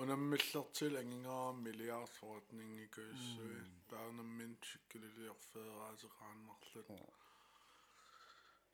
унаммиллертил 0.00 0.94
ангингаа 1.02 1.48
миллиардфорутнингикуиссуи 1.66 3.58
таанаммин 3.90 4.52
сиккулилиорфеераатеқааннарлут 4.68 6.88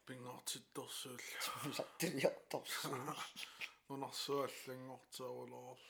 пингортитторсуул 0.06 1.22
саттилиарторсуу 1.78 2.96
нунарсуаллангортеерулоор 3.88 5.80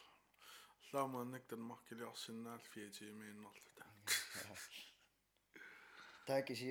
лаамааннак 0.92 1.44
танмаркилиарсинаал 1.50 2.62
4 2.74 2.90
тимииннерлута 2.96 3.84
таакиси 6.26 6.68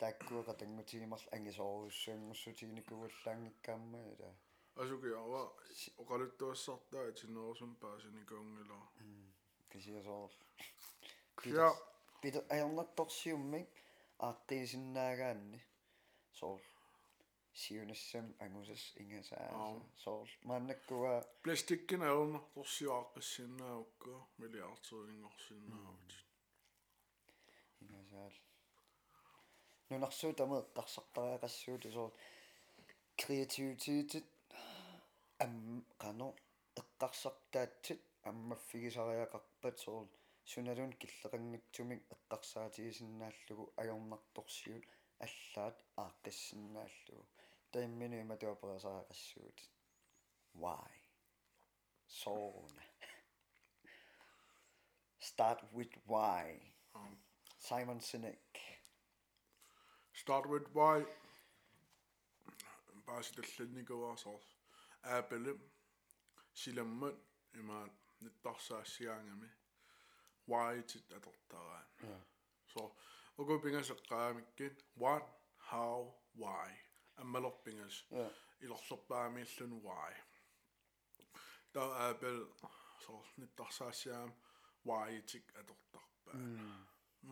тааккуэqa 0.00 0.52
тангутигимарл 0.60 1.26
ангисооруссуангуссутигникугуллаангиккаамма 1.36 4.00
ила 4.12 4.30
асукиава 4.82 5.42
оқалуттуассартаа 6.02 7.08
тинерусум 7.18 7.72
паасиникуунгила 7.82 8.80
кисиасоор 9.70 10.32
я 11.62 11.68
пит 12.20 12.36
аернатторсиуммик 12.56 13.70
ааққиисиннаагаанни 14.28 15.60
соор 16.38 16.60
сиунассам 17.62 18.26
ангусас 18.44 18.82
ингасаа 19.02 19.48
соор 20.04 20.28
мааннаккуа 20.48 21.14
пластиккина 21.42 22.06
аернарторсиуааққиссиннаавукку 22.14 24.12
миллиартерингорсиннаавут 24.40 26.10
нунарсуу 29.90 30.32
таме 30.38 30.56
эққарсартариақассуут 30.62 31.82
соор 31.96 32.12
креативитет 33.20 34.28
ам 35.44 35.84
кано 36.02 36.28
эққарсартаатсит 36.80 38.00
аммаффигисариақарпат 38.30 39.76
соор 39.84 40.06
суналун 40.50 40.92
киллеқангитсумик 41.00 42.00
эққарсаатигисиннааллугу 42.14 43.64
аёрнарторсиут 43.82 44.84
аллаат 45.26 45.76
ааққиссиннааллугу 46.04 47.24
таиммину 47.72 48.16
иматуаперасаақассуут 48.24 49.58
why? 50.54 50.86
So 52.06 52.52
start 55.18 55.58
with 55.72 55.88
why. 56.06 56.60
Simon 57.58 57.98
Sinek 57.98 58.36
start 60.24 60.46
with 60.48 60.66
why? 60.72 61.04
Пааситалланникуаасоор 63.06 64.42
аапале 65.14 65.52
силаммат 66.60 67.16
имаат 67.60 67.92
ниттарсаассиаангами 68.24 69.50
why 70.50 70.82
тит 70.90 71.12
атортараа 71.18 71.82
so 72.72 72.80
угу 73.36 73.58
пингасеққаамиккит 73.64 74.76
what? 75.02 75.26
How? 75.70 76.00
Why? 76.42 76.70
Аммалорпингас 77.22 77.96
илорлерпаамииллун 78.64 79.72
why. 79.86 80.12
Та 81.72 81.82
аапал 82.06 82.38
so 83.04 83.12
ниттарсаассиаам 83.36 84.30
why 84.88 85.20
тик 85.30 85.44
атортарпаа 85.60 86.36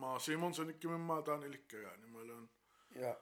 ма 0.01 0.19
симон 0.19 0.53
сониккимиммаа 0.53 1.21
таан 1.23 1.41
иликкагаани 1.47 2.07
малун 2.17 2.49
ja. 2.95 3.15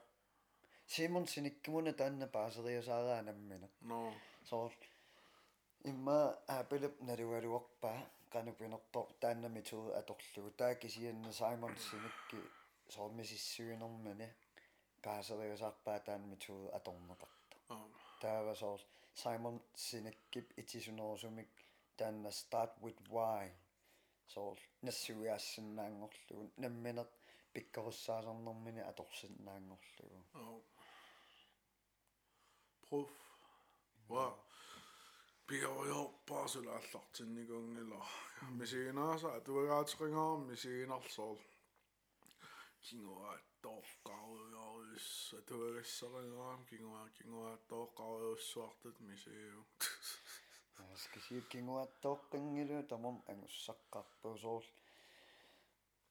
Simon 0.86 1.26
sinikkumuna 1.26 1.92
taanna 1.92 2.26
paaseriasaaraa 2.26 3.22
nammina 3.22 3.68
no. 3.90 4.00
Soor 4.44 4.72
imma 5.90 6.16
aapilip 6.54 7.00
nalualuorpaa 7.08 7.98
qanupinertor 8.32 9.06
taannami 9.20 9.62
tuu 9.70 9.84
atorlugu 10.00 10.50
taakisianna 10.62 11.32
Simon 11.32 11.76
sinikki 11.86 12.40
soormisissuinermani 12.88 14.28
paaseriasaarpaa 15.04 15.98
taannami 16.08 16.36
tuu 16.46 16.62
atorneqarta 16.78 17.56
taava 18.22 18.54
soor 18.54 18.80
Simon 19.22 19.60
sinikkip 19.86 20.58
itisunersumik 20.58 21.50
taanna 21.96 22.30
start 22.30 22.72
with 22.82 23.00
why. 23.14 23.48
Soor 24.26 24.56
nassuiaassinnaangorlugu 24.82 26.44
nammineq 27.52 27.54
pikkorussaasernermini 27.54 28.82
atorsinnaangorlugu 28.90 30.64
prof 32.88 33.10
wa 34.08 34.38
piorjo 35.46 36.14
paasula 36.28 36.72
аллартинникунгила 36.76 38.00
мисигинааса 38.58 39.28
атуагаатерингаа 39.38 40.36
мисигинарсоор 40.48 41.38
кингуа 42.84 43.32
тоққаруйарис 43.64 45.08
атуагассарингаам 45.38 46.60
кингуа 46.70 47.04
кингуа 47.16 47.52
тоққаруйуссуартат 47.72 48.96
мисигиу 49.08 49.64
аскисиу 50.92 51.42
кингуа 51.52 51.84
тоққингилу 52.04 52.82
тамам 52.90 53.16
ангуссаққарпуусоор 53.32 54.64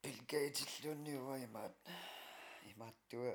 Bill 0.03 0.19
Gates 0.31 0.61
иллуунниуа 0.79 1.35
имаат. 1.45 1.75
Имааттуа 2.71 3.33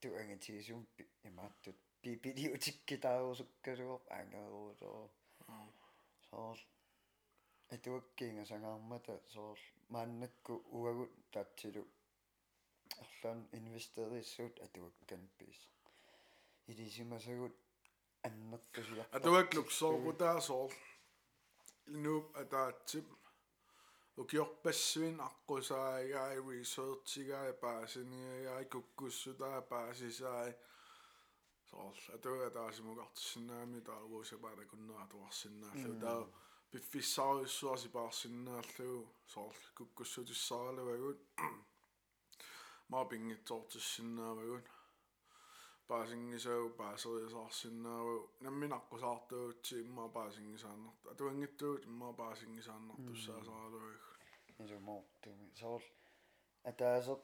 туангатигисум 0.00 0.86
имааттут 1.24 1.76
пипилиутиккитаарусуккалуоп 2.02 4.02
ангеруусоо 4.18 5.10
соор 6.28 6.58
атуаккиинга 7.74 8.44
сангаармата 8.46 9.14
соор 9.34 9.58
мааннакку 9.88 10.54
уагут 10.76 11.12
таатсилу 11.32 11.82
арлаан 13.02 13.40
инвестериссуут 13.58 14.54
атуаккан 14.66 15.22
пис. 15.38 15.58
Илисимасагут 16.70 17.54
аннертусиар 18.22 19.08
атуаклук 19.18 19.68
соорутаа 19.80 20.40
соор 20.40 20.72
инуп 21.86 22.26
атаатсип 22.42 23.06
укиорпассуин 24.20 25.16
аққусаагаи 25.28 26.38
researchigai 26.46 27.52
паасинигаи 27.62 28.64
куккуссутаа 28.72 29.60
паасисаи 29.72 30.52
соорл 31.70 32.04
атуга 32.16 32.48
таасимугартиссинаами 32.58 33.80
таавуусапаата 33.90 34.64
куннератуарсинааллу 34.72 35.94
таа 36.04 36.20
пиффиссааруссуаси 36.70 37.88
паарсинааллу 37.96 39.00
соорл 39.34 39.64
куккуссутиссааралуагут 39.76 41.20
маапингитсоортиссинаавагут 42.92 44.66
паасингисау 45.90 46.64
паасериасаарсинааву 46.80 48.14
намминаққусаартуутси 48.46 49.74
имма 49.84 50.04
паасингисааннарт 50.16 51.02
атуангиттуут 51.12 51.82
имма 51.90 52.08
паасингисааннартуссаасаралуаг 52.20 54.02
нисумоортуми 54.58 55.46
соорл 55.60 55.88
атаасеқ 56.70 57.20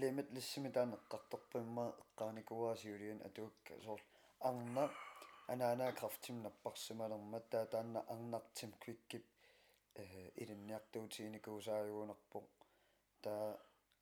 лимит 0.00 0.28
лиссими 0.36 0.70
таанеққарторпимма 0.76 1.86
эққааникуаасиулиан 2.02 3.20
атуакка 3.28 3.74
соорл 3.86 4.06
арна 4.48 4.84
анаанаа 5.52 5.92
крафтим 5.98 6.36
наппарсималерма 6.46 7.40
таа 7.52 7.64
таанна 7.72 8.00
арнартим 8.12 8.70
квиккип 8.82 9.24
э 10.02 10.04
илинниартуутииникуусааюунерпо 10.42 12.38
таа 13.24 13.46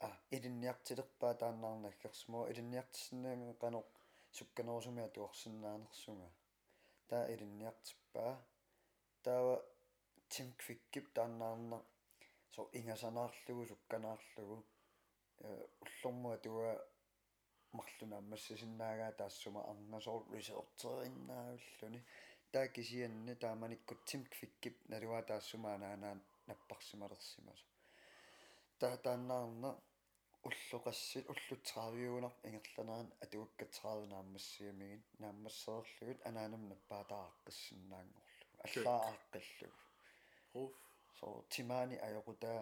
а 0.04 0.08
илинниартилерпаа 0.36 1.34
тааннаарнаггерсмоо 1.42 2.44
илинниартиссиннаага 2.50 3.54
канеқ 3.64 3.86
сукканерусумиа 4.38 5.08
туарсинаанерсунга 5.16 6.28
таа 7.08 7.24
илинниартиппаа 7.34 8.32
таава 9.24 9.54
тим 10.28 10.48
квиккип 10.62 11.06
тааннаарна 11.16 11.78
со 12.54 12.62
ингасанаарлугу 12.78 13.66
сукканаарлугу. 13.72 14.56
Уллормуа 15.84 16.36
туа 16.44 16.72
марлуна 17.72 18.16
аммассасиннаагаа 18.22 19.12
таассума 19.20 19.60
арнасоор 19.70 20.22
ресертериннаавиллуни 20.34 22.00
таа 22.52 22.66
кисианни 22.76 23.34
тааманиккут 23.44 24.00
тим 24.10 24.22
квиккип 24.34 24.76
налуа 24.92 25.20
таассумаанаанаа 25.30 26.14
наппарсималерсимасу 26.48 27.66
таа 28.80 28.96
тааннаарна 29.06 29.70
уллоқассит 30.46 31.24
уллутсаавиунар 31.32 32.34
ингерланаан 32.48 33.08
атуаккатсааву 33.24 34.04
нааммассиамигин 34.14 35.02
нааммассеерлугут 35.22 36.18
анаанам 36.28 36.62
наппаатааққиссиннаангорлу 36.72 38.36
аллаа 38.66 39.00
ааққиллугу 39.10 39.78
хоф 40.52 40.72
со 41.18 41.26
тимаани 41.54 41.96
аёқутаа 42.08 42.60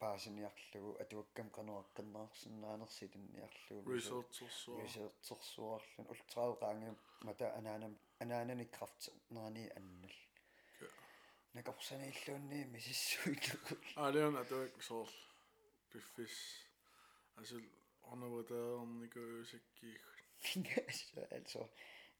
паасиниарлугу 0.00 0.90
атуаккам 1.02 1.48
кануаққиннаарсиннаанерсилинниарлугу 1.56 3.88
researcherсуа 3.96 4.76
researchersuарлун 4.84 6.06
ултраавеқаангам 6.12 6.96
мата 7.28 7.46
анаанам 7.58 7.92
анаанани 8.24 8.66
крафт 8.76 9.02
нерани 9.34 9.64
аннал 9.78 10.16
накорсанииллуунни 11.56 12.60
мисиссуиллугу 12.74 13.72
алиан 14.06 14.34
атуак 14.42 14.72
piffis. 15.92 16.36
Altså, 17.36 17.60
onwa 18.12 18.42
da 18.48 18.60
onni 18.80 19.08
gwyrs 19.12 19.54
egi. 19.58 19.94
Altså, 21.30 21.66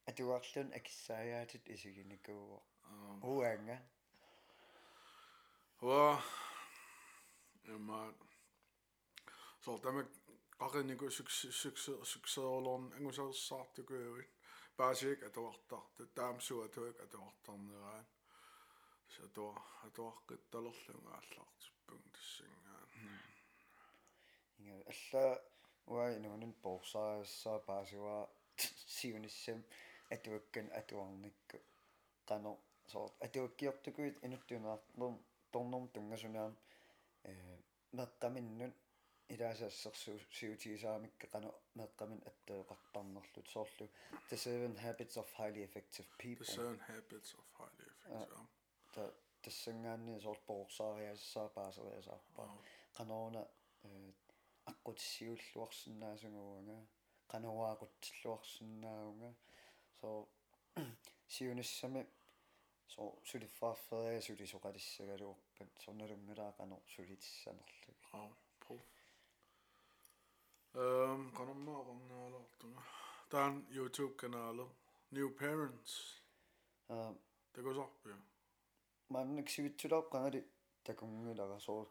a 0.07 0.13
du 0.13 0.33
allwn 0.35 0.73
excited 0.77 1.69
isi 1.75 1.93
gyn 1.97 2.13
i 2.17 2.19
gwyr. 2.27 2.59
O 3.23 3.41
enga. 3.47 3.79
Wa, 5.81 6.21
yma, 7.75 8.01
solta 9.65 9.93
me 9.97 10.05
qarin 10.59 10.93
i 10.93 10.99
gwyr 11.01 11.15
sukseolon 12.13 12.93
engusar 12.99 13.33
saat 13.47 13.81
i 13.81 13.87
gwyr. 13.93 14.25
Basig, 14.81 15.23
at 15.27 15.35
du 15.35 15.43
vartar, 15.45 15.83
det 15.99 16.09
damsu 16.17 16.63
at 16.65 16.75
du 16.75 16.87
ikke, 16.87 17.03
at 17.03 17.13
du 17.13 17.19
vartar 17.21 17.57
nirrein. 17.67 18.07
Så 19.09 19.27
du 19.35 19.43
har 19.51 20.23
gittalorlunga 20.29 21.19
allartipung, 21.19 22.05
det 22.15 22.23
syng 22.23 22.60
inga 24.61 24.75
alla 24.93 25.25
wa 25.95 26.05
inuunin 26.17 26.53
porsaarissa 26.65 27.53
paasiwa 27.69 28.17
siunissam 28.97 29.61
atuakkan 30.15 30.69
atuarnikku 30.81 31.59
qano 32.29 32.53
soort 32.93 33.15
atuakkiortukuit 33.27 34.17
inuttuunaarlum 34.27 35.15
tornorm 35.53 35.87
tungasuniaam 35.95 36.55
ee 37.31 37.57
meqqaminnun 37.99 38.73
ilaasaasersuus 39.35 40.23
siutiisaamikka 40.39 41.27
qano 41.35 41.51
meqqamin 41.81 42.21
atteeqartarnerlut 42.31 43.47
soorlu 43.55 43.87
the 44.29 44.37
seven 44.47 44.77
habits 44.85 45.17
of 45.23 45.29
highly 45.39 45.63
effective 45.69 46.07
people. 46.23 46.47
The 46.47 46.53
seven 46.53 46.81
habits 46.89 47.35
of 47.39 47.45
highly 47.59 47.87
effective 47.93 48.47
ta 48.95 49.03
tassangaanni 49.43 50.21
soort 50.27 50.43
porsaariaassaa 50.47 51.49
paasariasaarpa 51.59 52.43
qanoona 52.97 53.43
аққутиссиуллуарсинаасугуунга 54.71 56.77
qanуаақутсиллуарсинааунга 57.33 59.31
соо 60.01 60.19
сиуниссами 61.35 62.03
соо 62.95 63.09
сулиффаарферия 63.31 64.21
сулисоқалиссагалуорпат 64.29 65.71
сорналунгилаақано 65.85 66.77
сулитиссанерлуги 66.95 67.93
аа 68.19 68.31
по 68.63 68.75
эм 70.75 71.23
канаммаақарнаалаартуга 71.39 72.81
таан 73.33 73.55
youtube 73.79 74.15
канаале 74.23 74.65
new 75.17 75.29
parents 75.41 75.93
аа 76.89 77.11
тагусарпиа 77.55 78.17
манник 79.15 79.47
сивитсулааққангали 79.55 80.41
такунгилара 80.87 81.59
соо 81.67 81.83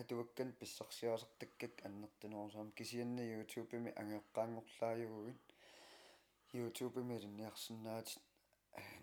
атуаккан 0.00 0.52
писсарсиасартаккак 0.60 1.74
аннертунерусаам 1.86 2.70
кисианна 2.78 3.22
YouTube-ми 3.36 3.90
ангеққаангорлааюгугит 4.02 5.42
YouTube-ми 6.52 7.16
линниарсинаат 7.24 8.08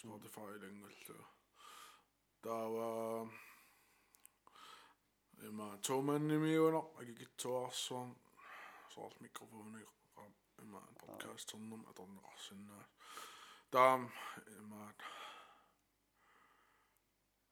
Spotify 0.05 0.65
engelsk. 0.65 1.09
Der 2.43 2.69
var 2.77 3.29
Emma 5.43 5.77
Toman 5.81 6.31
i 6.31 6.37
mine 6.37 6.59
og 6.59 7.05
gik 7.05 7.21
et 7.21 7.35
tog 7.37 7.73
så 7.73 8.13
så 8.89 8.99
også 9.01 9.17
mikrofonen 9.21 9.81
i 9.81 9.83
Emma 10.61 10.77
en 10.77 10.95
podcast 10.95 11.51
som 11.51 11.73
om 11.73 11.87
at 11.89 11.97
den 11.97 12.19
også 12.23 12.53
en 12.53 12.69
der 13.73 14.09
Emma 14.57 14.91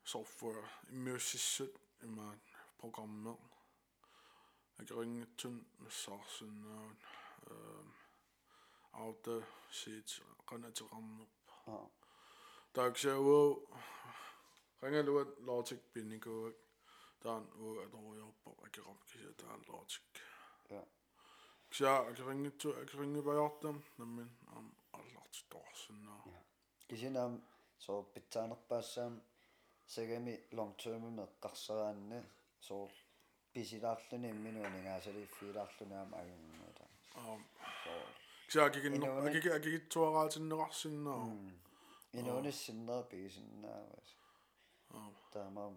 software 0.04 0.70
i 0.90 0.96
music 0.96 1.62
Emma 2.04 2.40
programmet. 2.78 3.38
Jeg 4.78 4.88
kan 4.88 4.98
ringe 4.98 5.26
til 5.38 5.66
Sarsen 5.90 6.66
og 6.66 6.92
øh, 7.52 7.80
øh, 7.80 7.86
Aude, 8.94 9.46
Sit, 9.70 10.24
René 10.52 10.72
til 10.72 10.86
Ramnup. 10.86 11.30
Ja. 11.68 12.03
Dagsha 12.76 13.14
wo 13.22 13.40
Ranga 14.82 15.02
luat 15.04 15.30
logic 15.48 15.82
binniko 15.94 16.34
taan 17.24 17.44
wo 17.60 17.70
atorjorpo 17.84 18.50
akerop 18.66 19.00
kisa 19.10 19.32
taan 19.42 19.62
logic. 19.72 20.02
Ja. 20.72 20.82
Kisa 21.70 21.92
akeringitu 22.10 22.74
akeringivajartam 22.82 23.78
nammen 24.00 24.30
am 24.56 24.66
allart 25.00 25.36
torsinna. 25.50 26.16
Ja. 26.26 26.40
Kisin 26.88 27.18
am 27.18 27.34
so 27.78 27.94
pitaanerpaassam 28.14 29.14
sagami 29.96 30.36
long 30.58 30.74
term 30.84 31.04
meqqarseraanne 31.20 32.20
so 32.68 32.76
pisilaarluni 33.54 34.30
imminuuningaasali 34.36 35.28
fiilaarlunaam 35.36 36.10
agunguta. 36.22 36.86
Am. 37.16 37.42
Kisa 38.48 38.66
akikin 38.66 39.04
akikitsuaraatinnerarsinnaa. 39.58 41.22
Акиги 42.14 42.20
акигитсуараатиннеқарсинаа 42.20 42.20
инуунissиннера 42.20 43.04
пигисиннаавас 43.10 44.10
ам 44.90 45.16
таамаам 45.34 45.76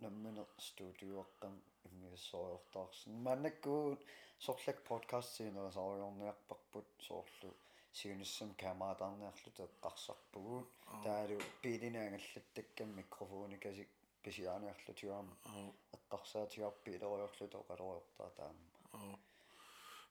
наммине 0.00 0.44
студиуэққам 0.58 1.54
иммиссориортаарсин 1.88 3.12
маннаккуут 3.26 4.00
сорлак 4.38 4.78
подкастсиинера 4.90 5.70
сариорниарпарпут 5.70 6.86
соорлу 7.08 7.50
сиуниссам 7.92 8.50
камаатаарниарлу 8.62 9.50
теққарсарпугуут 9.58 10.68
таалу 11.04 11.38
пилинаагаллаттаккам 11.62 12.88
микрофоникасик 13.00 13.88
писиааниарлу 14.22 14.92
тиуам 15.00 15.28
ам 15.44 15.66
эққарсаатиарпи 15.96 16.88
илериорлу 16.96 17.46
тоқалориортаа 17.56 18.30
таама 18.38 18.64
ам 18.92 19.10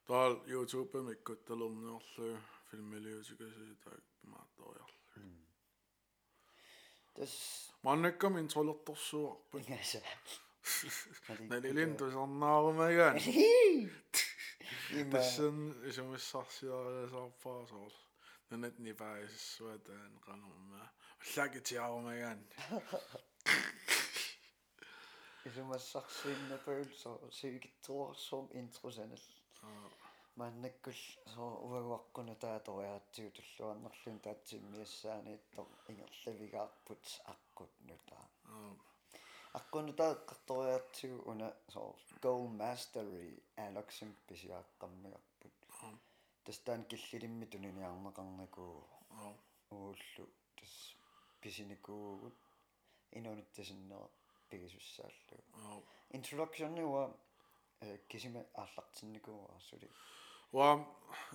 таал 0.08 0.34
youtube 0.54 0.94
Tässä... 7.20 7.74
Mannikka 7.82 8.30
min 8.30 8.50
solottu 8.50 8.96
suoppi. 8.96 9.58
Mikä 9.58 9.84
se? 9.84 10.04
Neli 11.50 11.76
lintu 11.76 12.12
sannaa 12.12 12.72
meidän. 12.72 13.16
Tässä 15.12 15.44
on 15.44 15.76
esimerkiksi 15.90 16.38
asiaa 16.38 16.92
ja 16.92 17.10
saappaa 17.10 17.68
suolla. 17.68 18.00
No 18.50 18.58
nyt 18.58 18.80
niin 18.80 18.96
pääsis 18.96 19.58
sueteen 19.58 20.20
kanomaan. 20.20 20.90
Läkit 21.36 21.72
jaa 21.72 22.02
meidän. 22.02 22.48
Esimerkiksi 25.46 25.92
saksin 25.92 26.38
pölsä 26.66 27.10
syykit 27.30 27.82
tuossa 27.86 28.36
on 28.36 28.50
intro 28.60 28.92
sen. 28.92 29.16
мааннаккул 30.40 30.98
соо 31.34 31.52
уагуаққуна 31.68 32.36
тааториаатсиу 32.44 33.30
туллуарнерлун 33.38 34.18
таатсиммиассаанииттор 34.26 35.68
ингерлавигаарпут 35.92 37.04
аққут 37.34 37.72
нутаа 37.90 38.26
аққунутаа 39.60 40.12
қарториаатсиу 40.30 41.16
уна 41.32 41.50
соо 41.74 41.90
goal 42.24 42.44
mastery 42.62 43.30
алаксим 43.66 44.10
писиааққаммиарпут 44.28 45.58
тастаан 46.46 46.84
киллилимми 46.92 47.46
туниниарнеқарнакуу 47.54 48.76
ууллу 49.70 50.26
тас 50.58 50.74
писиникуугут 51.42 52.38
инонуттасиннера 53.12 54.10
пигисуссааллу. 54.50 55.38
Introduction 56.18 56.74
уа 56.84 57.04
кисима 58.10 58.42
аарлартинникууарсули 58.54 59.90
Wa 60.56 60.80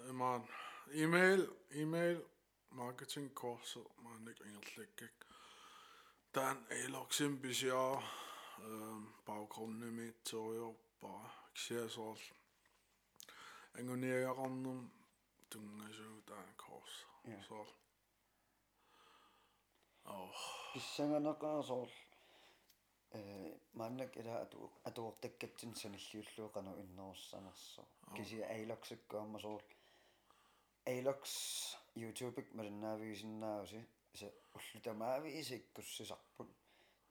imaan 0.09 0.48
email 0.92 1.46
email 1.74 2.18
marketing 2.70 3.35
kurser 3.35 3.85
maanik 4.02 4.40
ingerlækkik. 4.40 5.16
Dan 6.35 6.66
eloksim 6.70 7.40
bisia 7.42 8.02
baggrundene 9.26 9.90
med 9.90 10.12
tøjer 10.24 10.74
bare 11.00 11.30
ser 11.54 11.88
så 11.88 12.16
Angoneriaqarnum 13.78 14.90
tungasu 15.50 16.20
taan 16.26 16.54
kurs. 16.56 17.06
Ja. 17.24 17.42
Så. 17.48 17.66
Oh, 20.04 20.35
писсанганеқарсоор 20.72 21.88
э 21.88 22.10
маннак 23.81 24.16
ила 24.20 24.35
ату 24.44 24.59
атуортаккатсин 24.88 25.73
саниллиуллуоқану 25.83 26.73
иннеруссанерсо 26.83 27.83
киси 28.16 28.38
айлоксаккуаммасоор 28.55 29.62
айлокс 30.92 31.35
youtube-ик 32.03 32.49
малиннаавигисиннааси 32.59 33.81
са 34.20 34.29
уллутамаави 34.57 35.31
иккуссисарпут 35.59 36.51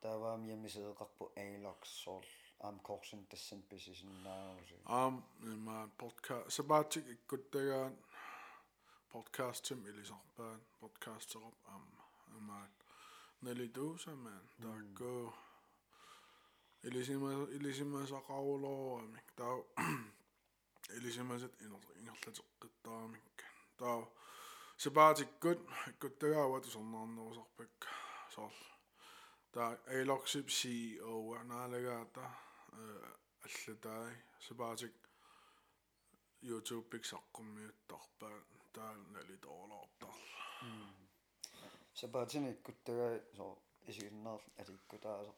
тааваами 0.02 0.52
ямисеэқарпу 0.58 1.24
айлоксоор 1.44 2.26
аам 2.68 2.78
корсин 2.88 3.22
тассан 3.32 3.62
писисиннааруси 3.70 4.76
am 5.02 5.16
imaan 5.56 5.90
podcast 6.02 6.48
sabatik 6.56 7.06
ikkuttagaan 7.16 7.94
podcast 9.14 9.62
tim 9.68 9.80
ilisarpaan 9.90 10.60
podcasterop 10.80 11.56
am 11.76 11.86
imaan 12.40 12.72
nalituusamaan 13.44 14.44
taakku 16.82 16.88
ilisima 16.88 17.30
ilisimasaqarulooramik 17.50 19.32
taa 19.36 19.58
ilisimaset 20.98 21.62
ingerlateqqittaramik 21.62 23.44
taa 23.78 24.08
sabaatikkut 24.78 25.60
ikkuttagaawat 25.90 26.66
usornaarnerusarpak 26.66 27.86
soor 28.30 28.52
taa 29.52 29.78
ailoksip 29.88 30.48
CEO 30.48 31.34
anaalagaata 31.40 32.24
аллатаи 33.46 34.16
сабаатик 34.48 34.96
YouTube 36.50 36.88
пиксаққуммиуттарпаа 36.92 38.38
таанали 38.74 39.38
тоолоортарла 39.38 40.40
сапаатини 41.94 42.50
иккуттагаа 42.52 43.14
соо 43.38 43.54
исигиннаар 43.90 44.42
аликкутаасо 44.62 45.34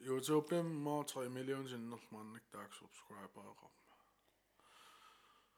YouTube 0.00 0.62
ма 0.62 1.04
3 1.04 1.28
миллион 1.28 1.68
синнерлмааннак 1.68 2.44
таак 2.52 2.72
субскрайбераа 2.74 3.54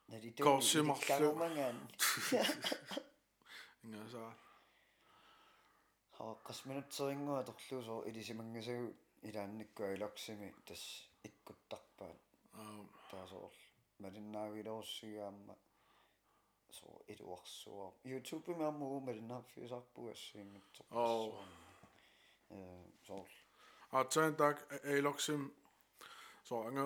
налиту 0.08 0.42
Korsimarlu. 0.44 1.00
иккагумангаан 1.00 1.76
ингаса 3.84 4.24
хаққасминутсерингуа 6.18 7.42
торлуусоо 7.48 8.00
илисимангасагу 8.08 8.86
илаанниккуа 9.28 9.94
илоксими 9.96 10.48
тас 10.66 10.82
иккуттарпаат 11.28 12.18
таасоор 13.10 13.54
малиннаавилоорсигаама 14.02 15.54
соо 16.78 16.96
илуарсуа 17.12 17.86
YouTube 18.12 18.50
маммуу 18.62 19.00
малиннаарфисарпуассиингитсоо 19.08 20.86
Oo. 20.90 21.44
э 22.50 22.58
соо 23.06 23.22
Aatsain 23.98 24.34
tak 24.36 24.56
eiloksim 24.92 25.42
so 26.44 26.62
anga 26.68 26.84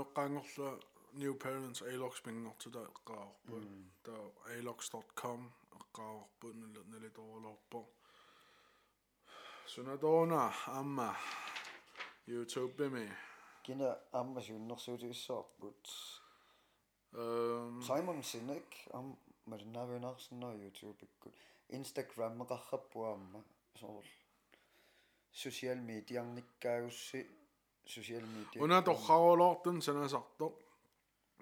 new 1.12 1.34
parents 1.34 1.82
ailox 1.82 2.20
mingortuta 2.26 2.80
eqqaarpu 2.90 3.56
ta 4.04 4.16
ailox.com 4.52 5.40
eqqaarpu 5.78 6.46
nalitorlorpo 6.90 7.80
sunadona 9.72 10.42
amma. 10.78 11.14
Youtube 12.28 12.88
mi. 12.94 13.06
Kina 13.62 13.88
amma 14.12 14.40
sunnersuutigissaarput 14.40 15.84
um 17.20 17.82
simon 17.82 18.22
sinek 18.22 18.68
am 18.92 19.16
marnavenarsna 19.50 20.48
youtube. 20.62 21.00
Ikkut 21.06 21.34
instagram 21.78 22.32
meqarrappu 22.40 23.04
amma 23.14 23.40
so 23.80 24.02
social 25.38 25.80
mediarnikkaagussut 25.90 27.26
social 27.86 28.26
media 28.26 28.62
una 28.62 28.82
torrarulortun 28.82 29.82
sanasartor 29.82 30.52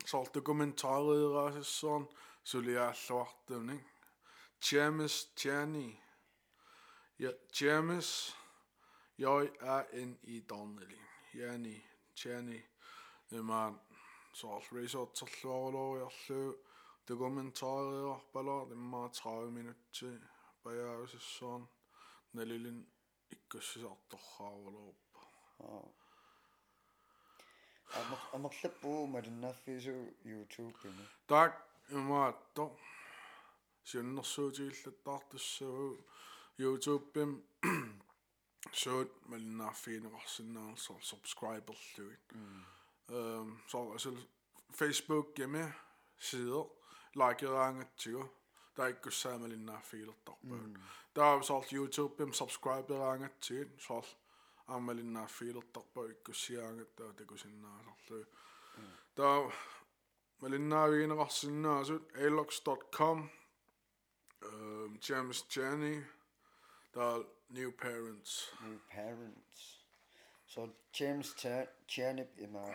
sort 0.06 0.34
dokumentaarieraasissoorn 0.34 2.06
suliaalluartunik 2.44 3.84
James 4.72 5.32
Chani 5.36 6.00
ja 7.18 7.30
James 7.60 8.36
jeg 9.18 9.50
a 9.60 9.82
n 9.92 10.18
i 10.22 10.44
Donnelly. 10.48 11.00
Jani 11.34 11.84
Chani 12.14 12.62
emaan 13.32 13.80
sort 14.32 14.72
resortsorluaruloriarlu 14.72 16.58
dokumentaariorpalor 17.08 18.72
immaa 18.72 19.08
30 19.08 19.50
minutti 19.50 20.06
pajausissoorn 20.62 21.68
nalilin 22.32 22.86
налилин 23.25 23.31
иккуссисарторхаарулорпа 23.31 25.21
амер 27.99 28.19
амерлаппуу 28.33 29.07
малиннааффису 29.07 29.91
YouTube 30.23 30.77
ими 30.85 31.05
так 31.27 31.67
имаатто 31.89 32.77
сиуннэрсуутигиллаттаартуссуу 33.83 35.97
YouTube-им 36.57 37.43
суут 38.71 39.11
малиннааффиинеқарсиннаерсор 39.31 41.01
subscriberлуит 41.01 42.25
эм 43.09 43.61
så 43.67 43.91
altså 43.91 44.15
Facebook 44.79 45.33
гэмэ 45.35 45.73
сидер 46.19 46.65
лайкераангатсигу 47.15 48.23
таиккуссаамалиннааффиилертарпаа 48.77 50.63
таа 51.13 51.41
соор 51.49 51.65
YouTube-им 51.77 52.31
subscriberaангатсигит 52.39 53.71
соор 53.87 54.05
аамалиннааффиилертарпаа 54.73 56.05
иккуссиаангат 56.13 56.91
таа 56.99 57.11
такусиннаасарлу 57.19 58.25
таа 59.15 59.39
малиннаавигинеқарсиннаасут 60.41 62.03
alox.com 62.25 63.19
эм 64.49 64.91
James 65.07 65.39
Jenny 65.53 65.95
таа 66.95 67.13
new 67.57 67.71
parents 67.83 68.31
new 68.65 68.79
parents 68.95 69.59
so 70.51 70.59
James 70.97 71.29
Chanip 71.91 72.31
има 72.45 72.65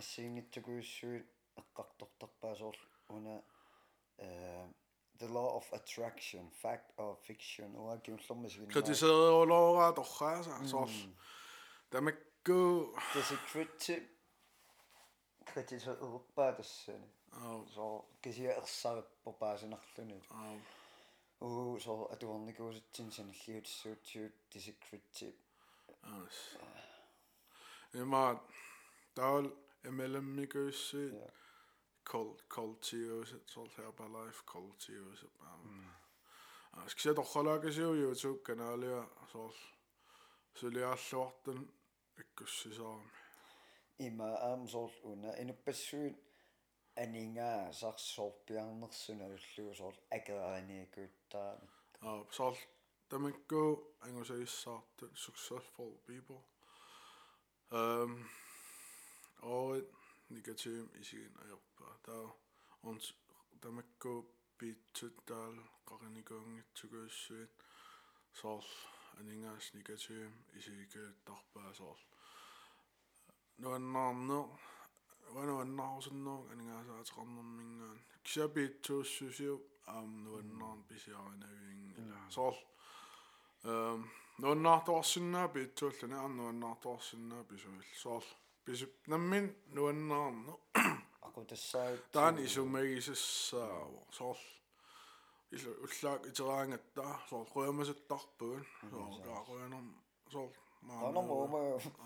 ассиингитсукуиссуит 0.00 1.26
эққартортарпаасоор 1.60 2.76
уна 3.08 3.36
э 4.18 4.66
The 5.19 5.27
Law 5.27 5.57
of 5.57 5.67
Attraction, 5.73 6.49
Fact 6.61 6.93
or 6.97 7.17
Fiction, 7.17 7.75
ou 7.75 7.91
aqui 7.91 8.11
uns 8.11 8.25
somos 8.25 8.53
vinhos. 8.53 8.73
Que 8.73 8.81
diz 8.81 9.01
o 9.03 9.43
law 9.43 9.79
a 9.81 9.93
tocha, 9.93 10.43
sós. 10.65 11.09
Da 11.91 12.01
me 12.01 12.13
kritiek. 12.43 13.13
The 13.13 13.21
secret 13.23 14.09
que 15.53 15.63
diz 15.63 15.87
o 15.87 16.19
pa 16.35 16.51
das. 16.51 16.89
So, 17.73 18.05
que 18.21 18.31
se 18.33 18.47
er 18.47 18.65
sa 18.65 19.01
på 19.23 19.31
basen 19.39 19.73
achtene. 19.73 20.21
Oh, 21.41 21.79
so 21.79 22.09
een 22.11 22.27
one 22.27 22.45
the 22.45 22.53
goes 22.53 22.81
tinsen 22.91 23.31
huge 23.31 23.67
so 23.67 23.95
to 24.03 24.29
the 24.49 24.59
secret. 24.59 25.33
ja. 27.91 28.05
maar, 28.05 28.41
daar 29.13 29.43
emellem 29.81 30.33
mikössi. 30.33 31.11
кол 32.10 32.28
колтиус 32.54 33.30
сол 33.52 33.68
herbalife 33.76 34.42
колтиус 34.52 35.20
аа 35.48 35.58
аас 36.82 36.92
кися 36.96 37.12
торхалаакасиуйуутук 37.18 38.38
канаалиа 38.48 39.00
соор 39.32 39.54
сулиааллуартан 40.58 41.60
иккуссисаарми 42.22 43.10
има 44.08 44.28
аам 44.48 44.62
соор 44.74 44.92
уна 45.10 45.30
инуппассуут 45.42 46.16
анингаа 47.02 47.60
сарсоорпиарнерсуналуллугу 47.80 49.74
соор 49.80 49.96
акерааниакуuttaami 50.16 51.66
аа 52.08 52.20
соор 52.38 52.56
тамакку 53.10 53.62
ангусаиссаартут 54.06 55.12
successful 55.24 55.92
people 56.06 56.40
эм 57.70 58.12
og 59.42 59.82
negativ 60.35 60.85
isigin 61.01 61.35
ajorpaa 61.43 61.95
taa 62.05 62.25
ons 62.89 63.05
tamakku 63.61 64.13
piitsut 64.57 65.17
taal 65.29 65.55
qarinikuungitsukuussuit 65.87 67.53
soor 68.39 68.65
aningaas 69.19 69.65
negativ 69.77 70.29
isigikuuttarpaa 70.59 71.71
soor 71.79 71.99
nuannаарne 73.61 74.39
vanuannaarusunnuuk 75.35 76.51
aningaasaateqarnermingaan 76.51 77.99
kisiapiitsuussusiu 78.23 79.55
aam 79.95 80.11
nuannaarn 80.23 80.83
pisiarinaviingila 80.89 82.19
soor 82.37 82.55
эм 83.71 84.01
нуаннаартуарсиннаа 84.41 85.47
питсууллани 85.55 86.17
арнуаннаартуарсиннаа 86.25 87.43
писуил 87.49 87.81
соор 88.03 88.25
писуп 88.69 88.93
наммин 89.11 89.45
нуаннаарну 89.75 90.53
aqutassaagut 91.27 92.03
таан 92.15 92.35
исумагисассаава 92.45 94.01
соор 94.17 94.39
ил 95.55 95.63
уллаак 95.85 96.21
итераангатта 96.29 97.05
соор 97.29 97.47
қуямасаттарпугун 97.53 98.63
соор 98.91 99.15
кааруянерм 99.25 99.89
соор 100.33 100.51
qanam 101.01 101.27
uuma 101.37 101.61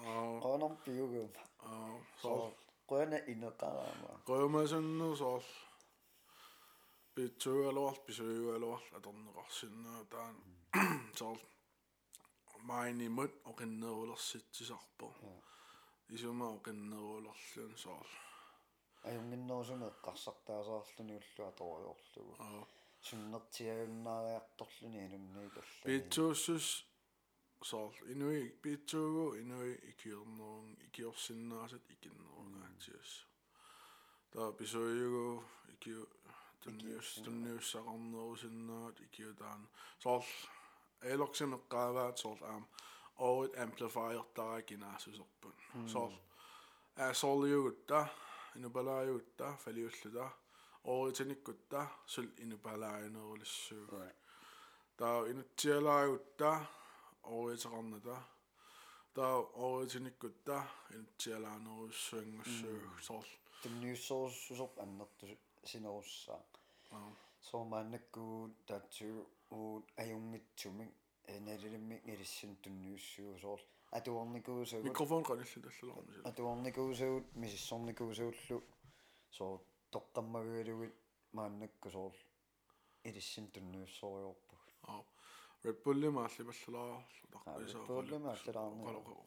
аа 0.08 0.24
qanam 0.46 0.74
piugum 0.86 1.30
аа 1.70 1.92
so 2.22 2.24
соор 2.24 2.52
qana 2.92 3.18
ineqaraama 3.34 4.10
quyamasannu 4.28 5.08
soor 5.22 5.44
питсугалуар 7.16 7.98
писуюгалуар 8.06 8.84
аторнеқарсиннаа 8.98 10.02
таан 10.14 10.36
соор 11.20 11.40
майнимут 12.70 13.34
оқиннерулерситсисарпо 13.50 15.08
исума 16.16 16.48
оқиннерулерлун 16.58 17.74
соор 17.86 18.10
ullu 21.20 21.42
atoriorlugu 21.52 22.34
аа 22.48 22.64
sunnertiagunnaariartorluni 23.08 25.00
anumni 25.06 25.50
kallani 25.56 25.86
питсууссус 25.86 26.68
соор 27.70 27.94
инуи 28.14 28.44
питсуугу 28.64 29.26
инуи 29.42 29.74
икиернерун 29.92 30.70
икиорсиннаасат 30.88 31.86
икиннерунгаатиус 31.96 33.12
таа 34.34 34.50
писуйугу 34.60 35.28
икиу 35.74 36.04
тунниус 36.64 37.10
тунниуссақарнерусиннаат 37.26 38.98
икиутаан 39.08 39.62
соор 40.04 40.24
элоксимеққааваат 41.14 42.16
соор 42.24 42.40
og 43.18 43.46
et 43.46 43.60
amplifier 43.60 44.24
taakina 44.36 45.00
susarpun 45.00 45.54
soor 45.88 46.12
aasorliugutta 47.06 48.08
inupalaajuutta 48.56 49.54
faliulluta 49.64 50.30
ooritinikutta 50.84 51.88
sul 52.06 52.28
inupalaajanerulissuugu 52.38 54.02
taa 54.98 55.26
inutsialaajutta 55.32 56.50
ooriteqarnata 57.24 58.16
taa 59.14 59.36
ooritinikutta 59.38 60.64
inutsialaanerussuanngussuugu 60.94 62.90
soor 63.02 63.26
tamniussorussusorp 63.64 64.80
annertu 64.80 65.28
sinerussaa 65.66 66.42
soomaannakku 67.42 68.50
taatsu 68.66 69.06
uut 69.52 69.86
ajungitsumik 70.02 70.94
Nerlimik 71.46 72.06
nerissin 72.06 72.56
tunnuussuusoor 72.64 73.60
atuorni 73.98 74.42
kuusuu 74.42 74.84
mikrofon 74.84 75.24
qanillutallularmi 75.30 76.22
atuorni 76.30 76.72
kuusuut 76.78 77.26
misissorni 77.44 77.94
kuusuullu 78.00 78.58
soo 79.38 79.54
toqqammaguulugut 79.92 80.94
maannakkusoor 81.38 82.12
irissin 83.10 83.48
tunnuussoriorpu 83.54 84.56
aa 84.88 85.02
Red 85.66 85.78
Bulli 85.84 86.10
maalli 86.18 86.44
mallularlu 86.50 87.30
taqpisa 87.34 87.78
Red 87.80 87.88
Bulli 87.88 88.20
maallarni 88.26 88.84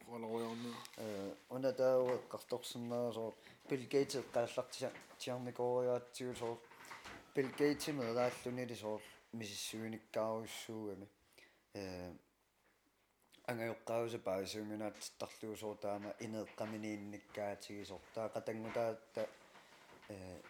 qaloriornu 0.09 0.71
ee 1.05 1.29
una 1.55 1.71
taawu 1.81 2.07
eqqartorsinnersoor 2.17 3.33
Bill 3.69 3.85
Gates 3.93 4.15
eqqallartisa 4.21 4.89
tiarnikoriaatsuusoor 5.21 6.57
Bill 7.35 7.49
Gates 7.59 7.87
imedalaallunilisoor 7.93 9.01
misissuunikkaarussuugami 9.39 11.07
э 11.73 12.13
ангайоққауса 13.47 14.19
паасууминааттарлуу 14.19 15.55
соор 15.55 15.77
таама 15.77 16.15
инеэққаминиинниккаатиги 16.25 17.83
соор 17.83 18.01
таа 18.15 18.27
қатангутаатта 18.35 19.29
э 20.09 20.41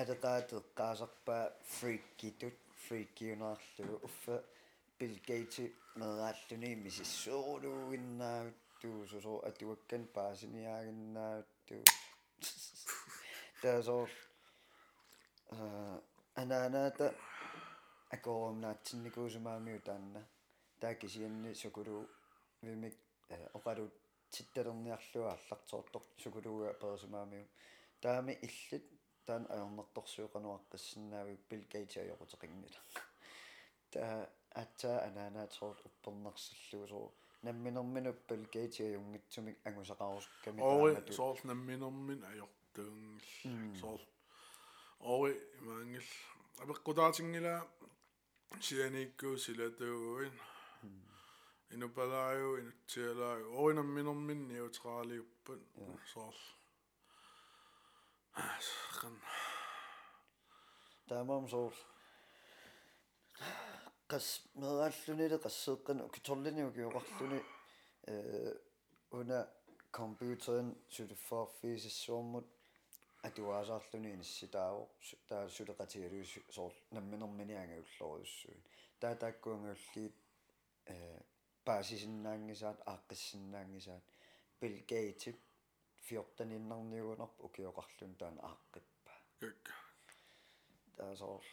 атеқаатеққаасарпаа 0.00 1.44
фриккитут 1.76 2.56
фриккиунаарлугу. 2.84 3.96
Уффа 4.06 4.36
Bill 4.98 5.16
Gates 5.28 5.66
медааллуни 5.96 6.70
миссуурулуугиннаавттуу 6.84 8.98
сусоо 9.10 9.38
атуаккан 9.48 10.02
паасиниаагиннаавттуу 10.16 11.82
таасоор 13.62 14.10
э 15.52 15.54
ананаата 16.42 17.06
акоорумнаатсинникуусумаамиу 18.10 19.80
таанна 19.80 20.22
таакисианни 20.80 21.54
сукулуу 21.54 22.08
вимик 22.62 22.96
оқалут 23.54 23.92
титталерниарлуа 24.30 25.32
аллартоортор 25.36 26.02
сукулууга 26.22 26.74
персумаамиу 26.74 27.46
таами 28.00 28.32
иллит 28.46 28.84
таан 29.26 29.46
аёрнерторсуоқануаққиссиннаавик 29.54 31.40
Bill 31.48 31.64
Gates 31.72 31.96
аёқутеқингила 32.02 32.80
та 33.90 34.28
атса 34.62 35.04
ананаатсоор 35.06 35.76
уппернерсиллуу 35.84 36.88
соо 36.88 37.12
намминермину 37.42 38.14
Bill 38.28 38.44
Gates 38.54 38.80
аюнгитсумик 38.80 39.56
ангусақарусками 39.64 40.60
ори 40.60 41.12
соор 41.12 41.38
намминермин 41.44 42.24
ajortuungil 42.32 43.80
соор 43.80 44.00
ори 45.00 45.32
имаангил 45.60 46.08
апеққутаатингила 46.62 47.66
Siyanik 48.58 49.16
ko 49.16 49.36
sila 49.38 49.70
tuuin. 49.78 50.32
Mm. 50.82 51.02
Inupalayo, 51.74 52.58
inutialayo. 52.58 53.46
Orin 53.54 53.78
ang 53.78 53.88
minummin 53.94 54.48
neutraliuppun. 54.48 55.60
Sol. 56.12 56.34
Kan. 59.00 59.14
Tamam 61.08 61.48
sol. 61.48 61.72
Qas 64.10 64.26
mealluni 64.58 65.28
le 65.30 65.38
qassuqqan 65.38 66.02
ukitorlini 66.06 66.62
ukiuqarluni 66.70 67.40
ee 68.12 68.52
una 69.18 69.40
computeren 69.96 70.68
sutifaarfiisissuarmut 70.94 72.46
атуаасаарлуни 73.28 74.10
инисситааво 74.16 74.82
таа 75.28 75.48
сулеқатигалуус 75.56 76.32
соор 76.56 76.72
намминермини 76.96 77.54
ангиуллориуссуин 77.64 78.62
таа 79.00 79.14
тааккуангиуллиит 79.22 80.14
э 80.94 80.96
паасисиннаангисаат 81.66 82.78
ааққиссиннаангисаат 82.92 84.04
Bill 84.60 84.78
Gates 84.90 85.36
14 86.08 86.56
иннарниугунарп 86.58 87.34
укиоқарлун 87.46 88.14
таана 88.20 88.40
ааққиппа 88.50 89.12
как 89.40 89.74
таа 90.96 91.16
соор 91.16 91.44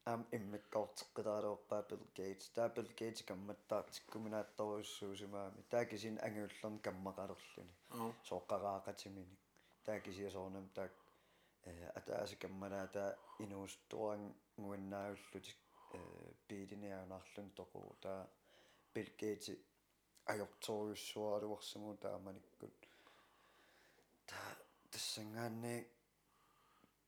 тааккусингиллутик 0.00 0.06
ам 0.06 0.26
иммиккаортеққилаалуорпаа 0.32 1.82
Bill 1.88 2.04
Gates 2.16 2.46
таа 2.54 2.68
Bill 2.68 2.90
Gates 2.98 3.22
камматтаатиккуминааттаруссуусимаами 3.28 5.62
таа 5.70 5.84
кисин 5.84 6.18
ангиуллерни 6.26 6.80
каммақалерлүни 6.86 7.74
сооққараақатимини 8.28 9.36
таа 9.84 9.98
кисиасоорнам 10.00 10.66
таак 10.76 10.92
э 11.70 11.72
атааси 11.98 12.36
камманаата 12.44 13.04
инуустуан 13.44 14.22
ngуиннаавиллутик 14.62 15.58
э 15.98 16.00
биилиниаунарлун 16.48 17.48
тоқу 17.58 17.80
таа 18.04 18.20
Bill 18.94 19.10
Gates 19.20 19.46
ajortoruissualuarsumu 20.32 21.92
taamanikkut 22.04 22.78
таа 24.28 24.50
тассангаанни 24.92 25.74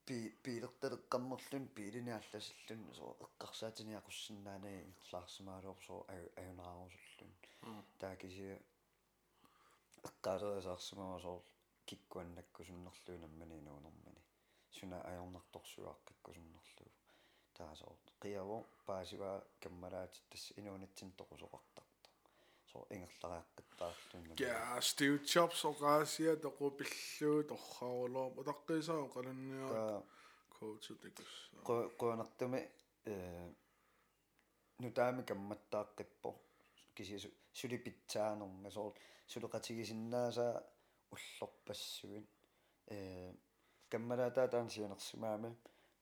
пи 0.06 0.16
пилертелеққаммерлун 0.44 1.64
пилиниалласиллун 1.76 2.82
со 2.98 3.06
эққарсаатиниақуссиннаани 3.26 4.72
ирлаарсимаалуор 4.90 5.78
со 5.86 5.96
аюнаарусуллун 6.40 7.32
таа 8.00 8.14
киси 8.22 8.48
эққаалерисаарсимаа 10.08 11.18
со 11.24 11.32
киккуаннаккусуннерлуунаммани 11.88 13.58
нуунэрмани 13.68 14.22
суна 14.76 14.98
ajornartorsuaqqikkusunnerlu 15.10 16.86
таа 17.56 17.72
со 17.80 17.88
қиаво 18.22 18.58
паасива 18.86 19.30
каммалаатит 19.62 20.24
тасс 20.30 20.44
инуунатсин 20.60 21.10
тоқусоқартар 21.18 21.71
so 22.72 22.86
ингерлариаққиттаарлунна 22.96 24.34
ja 24.40 24.80
Steve 24.80 25.18
Jobs 25.32 25.60
оqaasia 25.70 26.32
тоқупиллуу 26.44 27.42
торхаарулоо 27.50 28.28
утаққисаа 28.40 29.04
қаланниа 29.14 30.02
коучу 30.56 30.94
тикус 31.02 31.32
қуанартами 31.98 32.60
э 33.12 33.14
нутаами 34.82 35.22
камматтааққиппо 35.30 36.30
кисису 36.96 37.28
сулипитсаанерма 37.58 38.70
соо 38.70 38.94
сулеқатигисиннааса 39.32 40.46
уллорпассуин 41.14 42.24
э 42.94 42.98
каммалаатаа 43.90 44.48
таансианерсимаами 44.54 45.50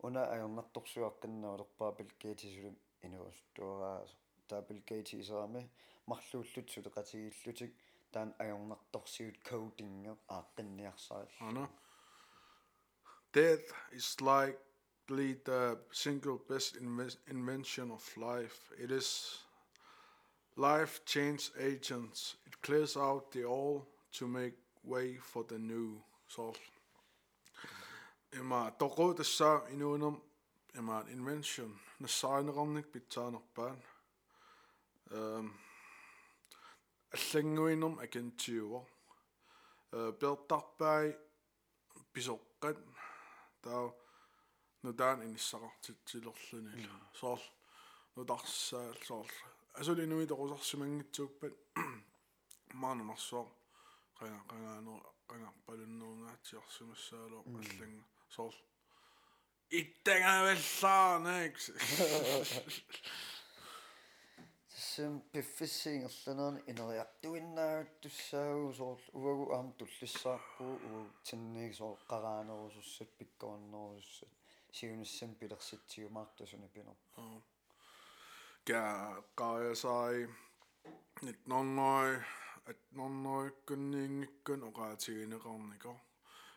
уна 0.06 0.22
аернарторсуаққиннаулерпаа 0.34 1.90
билкеетисулим 1.98 2.76
инуустуараа 3.06 4.06
таабилкеитисаами 4.49 5.69
марлууллут 6.07 6.67
сулеқатигиллутик 6.73 7.71
таан 8.13 8.29
ajornartorsiut 8.43 9.38
codinge 9.49 10.13
ааққинниарсаал 10.36 11.27
ана 11.47 11.65
death 13.33 13.67
is 13.99 14.07
likely 14.31 15.29
the 15.49 15.61
single 15.91 16.39
best 16.49 16.71
invention 17.36 17.91
of 17.97 18.03
life 18.17 18.59
it 18.83 18.91
is 18.99 19.09
life 20.55 20.93
change 21.13 21.43
agents 21.71 22.38
it 22.47 22.55
clears 22.65 22.95
out 22.95 23.31
the 23.31 23.43
old 23.43 23.81
to 24.17 24.27
make 24.27 24.55
way 24.83 25.07
for 25.29 25.43
the 25.51 25.59
new 25.71 26.01
so 26.27 26.53
има 28.33 28.71
тоқутасса 28.79 29.51
инуунам 29.73 30.21
има 30.75 31.03
invention 31.15 31.69
нассаарнеқарник 32.01 32.86
питсаанерпаан 32.93 33.77
Эм 35.11 35.52
аллангуинерм 37.14 37.98
акентиуо 37.98 38.86
э 39.92 40.12
пертарпай 40.20 41.06
писоққат 42.14 42.78
таа 43.62 43.94
нудаан 44.82 45.22
иниссақартитсилерлүни 45.26 46.72
соор 47.20 47.40
нутарсаал 48.16 48.98
соор 49.08 49.28
асулинуи 49.80 50.26
торусарсимангитсууппат 50.30 51.54
маанунарсоо 52.82 53.46
қана 54.18 54.38
қанаано 54.50 54.94
қанарпалуннуунгаатсиарсимассаалоо 55.30 57.42
алланга 57.46 58.04
соор 58.36 58.54
иттагаваллаарнакс 59.80 61.64
тассам 64.99 65.21
пиффиссиингерланерни 65.31 66.61
инериартуиннаават 66.71 67.89
туссаагу 68.01 68.73
соор 68.73 68.99
уагу 69.13 69.45
аам 69.55 69.67
туллиссаарпу 69.79 70.65
уу 70.91 71.05
тинниги 71.23 71.75
соор 71.79 71.97
қараанерусуссат 72.11 73.09
пиккорнерусуссат 73.17 74.31
сиуниссам 74.77 75.31
пилерситсиумаартусуни 75.39 76.67
пинер 76.75 76.97
га 78.67 78.83
qaajasai 79.39 80.27
нитнорной 81.21 82.11
атнорной 82.71 83.47
кунниингиккун 83.67 84.61
оqaатигинеқарникор 84.69 85.97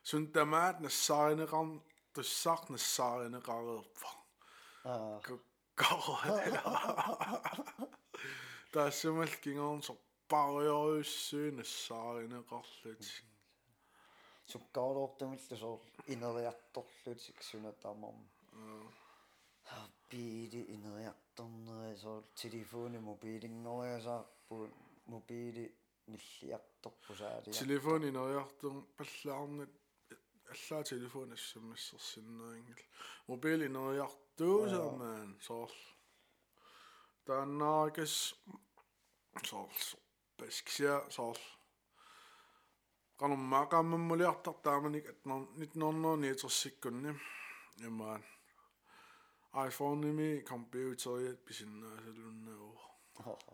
сун 0.09 0.23
тамаат 0.37 0.77
нассааринеқар 0.87 1.67
туссаар 2.15 2.61
нассааринеқареерпа 2.75 4.11
аа 4.85 5.21
тассамал 5.79 7.89
кингорнсо 8.74 9.94
париоруссуин 10.28 11.60
ассааринеқарлут 11.60 13.02
суккаалоортамиллу 14.52 15.58
соор 15.62 15.80
инериарторлутик 16.08 17.38
сунатамам 17.50 18.18
аа 19.74 19.86
биили 20.10 20.62
инериарторнери 20.76 21.96
соор 22.04 22.24
телефони 22.44 22.98
мобилингориасаарпу 23.10 24.56
мобили 25.06 25.66
ниллиарторпусаалиа 26.08 27.54
телефони 27.54 28.10
инериартер 28.14 28.74
паллаарнат 28.98 29.72
аллаа 30.54 30.84
телефон 30.84 31.32
ассамассерсиннерингил 31.38 32.84
мобили 33.28 33.66
инериартуусаамаан 33.72 35.32
соор 35.48 35.72
тааннаагас 37.28 38.16
соор 39.50 39.72
паскsia 40.38 40.96
соор 41.16 41.40
кануммаа 43.20 43.66
qaammamuliartar 43.72 44.56
taamanik 44.66 45.06
atnor 45.14 45.42
1939 45.58 47.20
ямаан 47.88 48.24
iPhone 49.68 50.00
ними 50.04 50.30
компьютериат 50.52 51.40
писиннаасалуннаа 51.48 52.74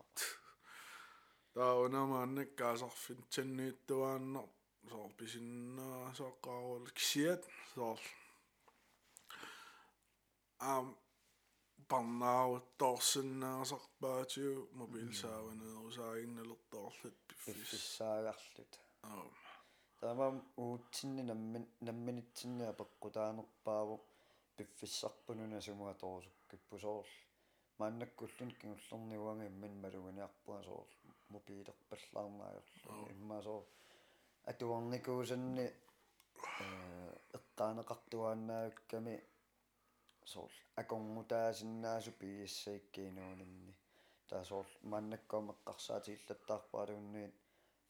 таа 1.54 1.74
унамааннак 1.84 2.50
каасарфин 2.58 3.20
таннииттуааннар 3.32 4.48
соор 4.90 5.10
писиннаасоққарул 5.18 6.86
кисиат 6.98 7.42
соор 7.74 8.00
ам 10.72 10.86
парнау 11.89 12.51
торсиннаасарпаатиу 12.81 14.53
мобилсааванеерусаагинналертоорлут 14.79 17.17
пиффиссаагарлут 17.45 18.73
таамам 19.99 20.35
уутсинни 20.63 21.23
наммин 21.31 21.63
намминитсинниа 21.87 22.71
пеққутаанерпааву 22.79 23.95
пиффиссарпунуна 24.57 25.59
сумуа 25.67 25.93
торусуккиппусоор 26.03 27.07
мааннаккуллун 27.79 28.51
кигуллерниуанга 28.59 29.45
иммин 29.51 29.73
малуганиарпуа 29.83 30.59
соор 30.67 30.89
мобилерпаллаарнаajorlu 31.33 33.03
иммаасоор 33.15 33.63
атуарникуусанни 34.51 35.65
э 35.67 35.69
эққаанеқартуааннаавикками 37.37 39.15
sol 40.24 40.48
sool. 40.48 40.50
Akongutaasinnnaasupiissaikkiinuunanni 40.76 43.74
taa 44.28 44.44
sool 44.44 44.64
mannakkoameqqarsaatigillattarpaaluunniit 44.82 47.34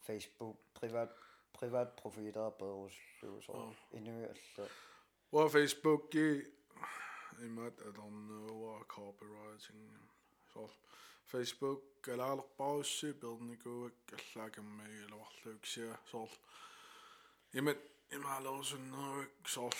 Facebook 0.06 0.56
privat 0.80 1.10
privat 1.58 1.96
profiler 1.96 2.50
perusllu 2.58 3.42
sool. 3.42 3.72
Inui 3.92 4.24
alla 4.24 4.68
wa 5.32 5.48
Facebookki 5.48 6.54
imat 7.46 7.80
adornuua 7.88 8.84
copywriting 8.84 9.98
sool. 10.52 10.68
Facebook 11.26 11.82
galaalerparussi 12.02 13.12
pernikuvak 13.12 13.94
allaakammagiluarluuksia 14.18 15.98
sool. 16.10 16.28
Imat 17.54 17.78
imaalersunneruik 18.16 19.46
sool 19.46 19.70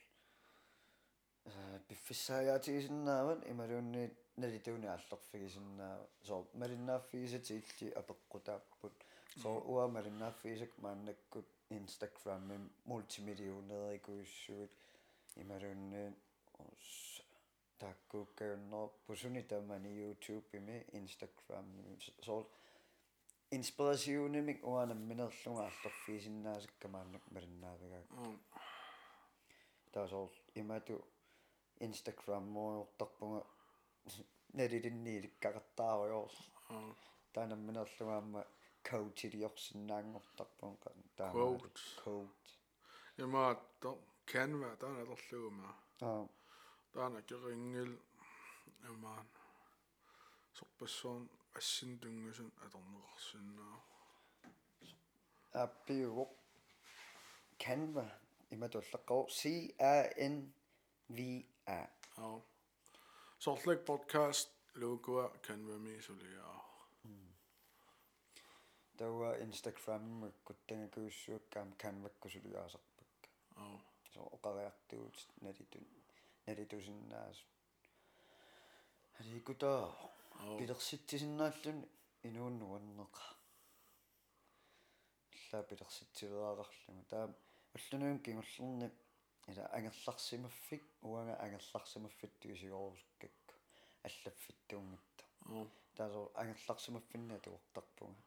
пиффиссаагаатигисиннааван 1.89 3.41
ималуунни 3.53 4.05
налитууни 4.43 4.89
аллерфигисиннаа 4.97 5.95
соо 6.29 6.41
малиннааффигисатиилли 6.61 7.87
апеққутааппут 8.01 8.97
соо 9.43 9.57
уа 9.73 9.85
малиннааффигисак 9.97 10.73
мааннаккут 10.85 11.49
инстаграмми 11.79 12.57
мультимедиунерикуиссугут 12.91 14.75
ималуунни 15.43 16.05
таккуккаунноо 17.81 18.87
пусуни 19.07 19.43
тамани 19.51 19.91
youtube 20.03 20.47
ими 20.59 20.77
instagram 21.01 21.67
соо 22.27 22.41
инспирасиунимик 23.57 24.59
уанамминерлунга 24.71 25.63
аллерфигисиннаасаккамааннак 25.71 27.25
малиннаавигаак 27.35 28.07
таасоор 29.95 30.31
имату 30.61 30.95
Instagram 31.87 32.45
моортарпунга 32.57 33.41
налилиннииликкaqattaaruйорс 34.59 36.39
таанамминерлугаама 37.35 38.43
коучилиорсинаангортарпун 38.89 40.75
таа 41.19 41.33
коуч 42.05 42.39
имаатто 43.25 43.91
Canva 44.27 44.77
тааналерлугума 44.81 45.75
аа. 46.01 46.29
Таана 46.93 47.21
керингил 47.23 47.93
амаан 48.89 49.27
сорпассуун 50.57 51.29
ассин 51.60 51.92
тунгусун 52.02 52.50
аторнеқарсиннаа 52.66 53.78
аппиуго 55.66 56.26
Canva 57.64 58.06
иматуллеққоо 58.54 59.24
C 59.40 59.74
A 59.80 59.96
N 60.34 60.36
V 61.10 61.20
A 61.66 61.82
аа 62.24 62.40
сортлек 63.40 63.80
подкаст 63.86 64.50
логоа 64.82 65.26
Canva 65.46 65.76
мисулиаа 65.86 66.62
тауа 68.98 69.30
Instagram 69.46 70.06
куттангакуиссуаккаам 70.48 71.70
Canva-ккусулиаасарпак 71.82 73.22
аа 73.62 73.78
со 74.14 74.20
оқариартуут 74.36 75.18
налитун 75.42 75.86
налитусиннаас 76.46 77.38
аликута 79.20 79.72
пилерситсиннааллун 80.59 81.79
инууннуаннеқа 82.29 83.25
илла 85.37 85.63
пилерситсивераақарлугу 85.71 87.05
таа 87.13 87.25
уллунуун 87.77 88.19
кингуллерни 88.27 88.89
ила 89.51 89.65
ангерларсимаффик 89.77 90.83
уанга 91.03 91.35
ангерларсимаффит 91.45 92.33
тигисигорусуккакку 92.41 93.55
аллаффиттуунгитта 94.09 95.25
таасо 95.97 96.31
ангерларсимаффинна 96.35 97.39
туортарпунга 97.45 98.23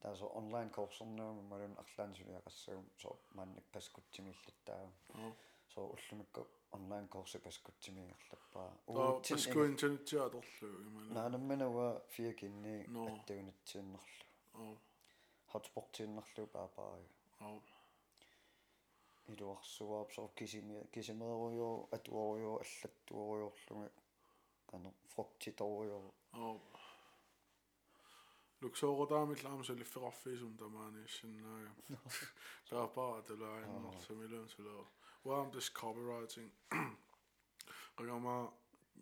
таасо 0.00 0.26
онлайн 0.40 0.70
курсернууму 0.70 1.42
малун 1.42 1.74
арлаансулиақассагум 1.82 2.86
со 3.02 3.08
маанник 3.36 3.64
паскутсимиллаттаа 3.72 4.90
со 5.74 5.80
уллумикка 5.94 6.46
онлайн 6.76 7.06
курсы 7.08 7.38
паскутсимиерлаппаа 7.46 8.70
уутсин 8.86 9.36
паску 9.36 9.66
интернеттиаторлу 9.72 10.68
имана 10.88 11.14
наанамманава 11.16 11.88
фиакинни 12.14 12.76
аттагунатсииннерлу 13.12 14.78
hotspot-тииннерлу 15.52 16.46
паапаа 16.54 16.98
илуарсуаап 19.32 20.12
сор 20.12 20.28
кисими 20.38 20.78
кисимеруйоо 20.94 21.88
атуоруйоо 21.96 22.56
аллаттуоруйорлунга 22.64 23.90
кано 24.70 24.94
фруктиторуйоо 25.12 26.12
луксоорутаамил 28.62 29.42
аамсалиффеқарфиисум 29.50 30.52
тамаанииссиннаага 30.62 31.70
таапаа 32.68 33.22
тулааиннэрсамилуун 33.28 34.48
сулоо 35.22 35.36
уам 35.36 35.50
дис 35.50 35.70
copywriting. 35.70 36.50
Qagama 37.96 38.52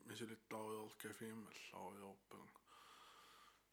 мисилиттаариор 0.06 0.92
кафеим 1.02 1.46
аллаариорпан 1.50 2.48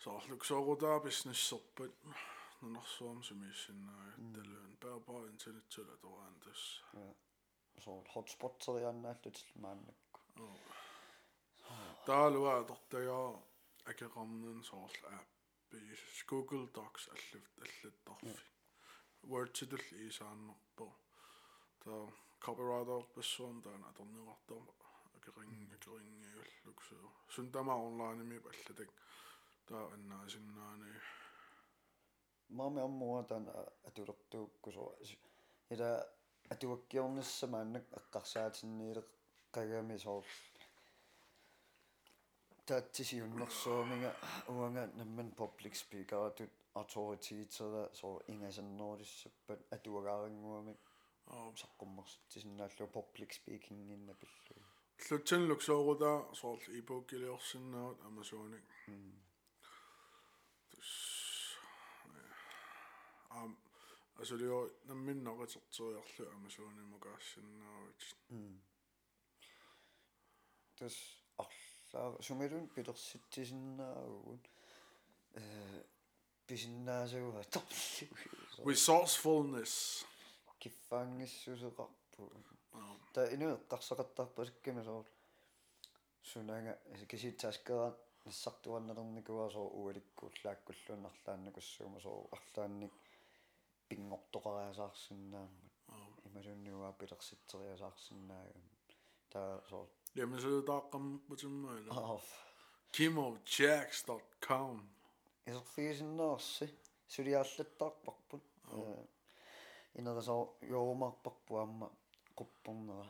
соорлуксооруtaa 0.04 1.00
бизнессерпат 1.06 1.94
нунарсуам 2.62 3.24
сумииссиннаага 3.24 4.12
талуун 4.36 4.76
паапаа 4.84 5.22
интернеттула 5.32 5.96
тораан 6.04 6.36
тас 6.44 6.62
соор 7.84 8.06
hotspot-терианнааллут 8.16 9.38
мааннакку 9.64 10.20
таалуа 12.06 12.64
тортагаа 12.70 13.30
акеқарнун 13.92 14.60
соорл 14.70 15.02
аппи 15.18 15.80
Google 16.30 16.68
Docs 16.78 17.04
аллут 17.16 17.46
аллаттарфи 17.64 18.38
Word 19.32 19.52
to 19.58 19.66
исааннерпо 20.10 20.86
copyrighter 22.46 23.02
pessoon 23.16 23.56
taana 23.66 23.86
atorniuartorma 23.92 24.74
akeqing 25.18 25.54
akeqingiulluksu 25.76 26.96
suntama 27.36 27.74
onlineimi 27.86 28.40
pallatak 28.46 28.92
taa 29.68 29.86
annaasinnaani 29.96 30.90
maami 32.58 32.80
ammua 32.88 33.22
taan 33.30 33.46
atulertuukkusu 33.90 34.84
ila 35.74 35.90
atuakkiornissama 36.54 37.58
annak 37.66 37.86
eqqarsaatinniileq 38.00 39.10
qagami 39.56 39.98
soor 40.06 40.26
taatisiunnersuumiga 42.68 44.12
uanga 44.54 44.84
namman 45.00 45.30
public 45.42 45.74
speaker 45.84 46.20
atut 46.30 46.54
authority 46.82 47.38
to 47.56 47.66
that 47.74 47.92
so 48.02 48.10
ingasannoorissappat 48.32 49.60
atuagaaranguamik 49.76 50.80
саққуммерситсиннааллу 51.63 52.87
public 52.97 53.31
speaking 53.39 53.79
иннапиллу 53.95 54.57
лутсанлук 55.11 55.63
сооруда 55.63 56.13
соорл 56.35 56.67
ebook 56.79 57.07
илиорсиннаут 57.15 57.99
амазоник 58.09 58.67
ам 63.31 63.57
асулио 64.23 64.59
намминнеқатертериарлу 64.89 66.25
амазонимукаассиннаавит 66.37 68.01
тас 70.79 70.97
арлаа 71.43 72.23
сумилун 72.23 72.67
пилерситсиннаагугун 72.75 74.41
э 75.35 75.85
писиннаасуга 76.47 77.43
торлу 77.55 78.69
resourcefulness 78.71 80.05
киффаангиссусеқарпу 80.66 82.24
та 83.14 83.22
ину 83.36 83.46
эққарсақаттарпасакками 83.56 84.84
соор 84.84 85.06
сунага 86.32 86.72
киситсааскера 87.12 87.88
нассартуаннерникуа 88.26 89.46
соо 89.56 89.68
уаликкууллааккуллууннарлааннакуссуума 89.82 92.00
соо 92.06 92.20
арлаанник 92.38 92.94
пингортоқариасаарсинааммат 93.90 95.74
ималунниуа 96.28 96.90
пилерситсериасаарсинаагам 97.00 98.66
таа 99.32 99.52
соо 99.70 99.84
jamen 100.16 100.40
så 100.44 100.50
тааққаммутиммаила 100.72 102.20
kimojacks.com 102.96 104.78
исерфигисиннерси 105.50 106.66
сулиааллаттаарпарпут 107.14 108.44
инерасоо 109.99 110.43
жоомарпарпуамма 110.71 111.89
quppornera 112.39 113.07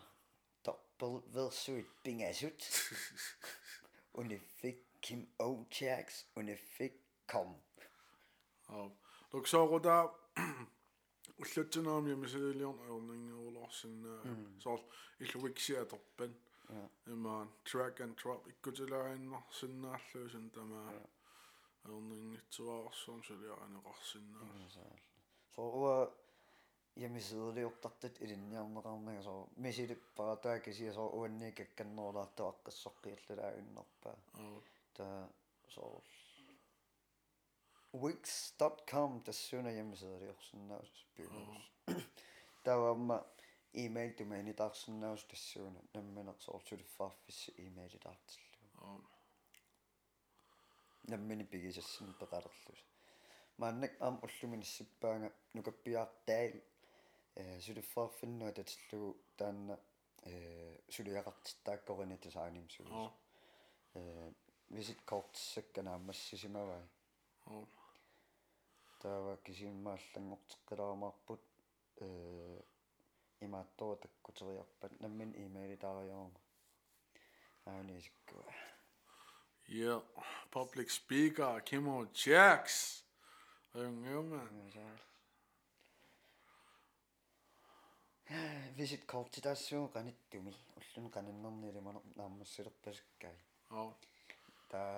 torpel 0.65 1.15
versuit 1.35 1.89
pingasut 2.05 2.61
unifik 4.21 4.79
kim 5.05 5.21
ojax 5.39 6.07
unifik 6.41 6.95
kom 7.31 7.51
аа 8.69 8.89
луксооруда 9.33 9.97
уллутсинаами 11.43 12.15
мисилиорн 12.23 12.79
аернингерулорсиннаа 12.87 14.21
соор 14.63 14.81
иллуиксиаторпан 15.25 16.33
имаан 17.15 17.49
track 17.69 17.97
and 18.05 18.15
drop 18.21 18.43
иккутилаиннарсиннааллуусин 18.53 20.47
тамаа 20.57 20.91
аернингитсуаарсуум 21.87 23.21
сулиаранеқарсиннаа 23.29 24.49
соо 25.55 25.97
ямисеэлиортартат 26.96 28.22
илинниарнеқарнага 28.24 29.22
соо 29.24 29.48
мисилиппара 29.58 30.36
таакиси 30.46 30.92
соо 30.94 31.10
уанни 31.18 31.52
какканнерлаарту 31.60 32.44
аққиссоққиаллалаагиннерпаа 32.52 34.16
аа 34.34 34.60
та 34.98 35.06
соо 35.76 36.02
wix.com 38.04 39.12
тассуна 39.28 39.72
ямисеэлиорсиннаус 39.84 40.92
пиунус 41.16 41.66
тавамма 42.64 43.18
email 43.84 44.12
tumaani 44.18 44.54
tаарsinnaus 44.62 45.22
tassuuna 45.32 45.82
намминеқ 45.96 46.38
соор 46.46 46.62
сулиффаарфисси 46.70 47.50
email 47.66 47.94
таартиллу 48.06 48.60
аа 48.86 49.00
наммини 51.12 51.44
пигисассин 51.52 52.14
пеқалерлус 52.22 52.82
мааннак 53.62 53.94
аам 54.06 54.16
уллуминиссиппаага 54.26 55.28
нукаппиаартаал 55.56 56.54
э 56.60 56.75
сулиффаарфиннуа 57.36 58.52
татиллугу 58.52 59.18
таанна 59.38 59.80
э 60.24 60.78
сулиақартиттааккорини 60.96 62.18
тасааним 62.18 62.70
сулис 62.70 62.94
аа 62.94 63.12
э 63.94 64.32
visit 64.76 65.00
kortissakканаамассисимавай 65.12 66.84
аа 67.46 67.66
таава 69.02 69.38
кисиммааллангортеққиларамаарпут 69.46 71.42
э 72.06 72.62
имааттора 73.42 73.96
таккутериарпат 74.04 74.94
наммин 75.02 75.32
имейли 75.46 75.76
таариорма 75.76 76.40
аунисиккуа 77.66 78.46
Yeah, 79.68 80.00
public 80.52 80.92
speaker 80.92 81.60
Kimo 81.66 82.06
Jax. 82.14 83.02
Аюнга. 83.74 84.42
visit 88.78 89.04
kortitassuu 89.12 89.84
qanittumi 89.96 90.52
ullun 90.80 91.08
qanannernilimanu 91.16 92.00
naammassilerpasakkai 92.20 93.36
Аа. 93.80 93.92
таа 94.72 94.96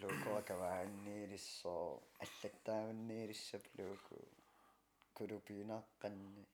лукоа 0.00 0.40
каваанниилиссоо 0.48 1.84
аллаттааванниилиссап 2.24 3.64
луку 3.78 4.16
кулупинааққанни 5.16 6.44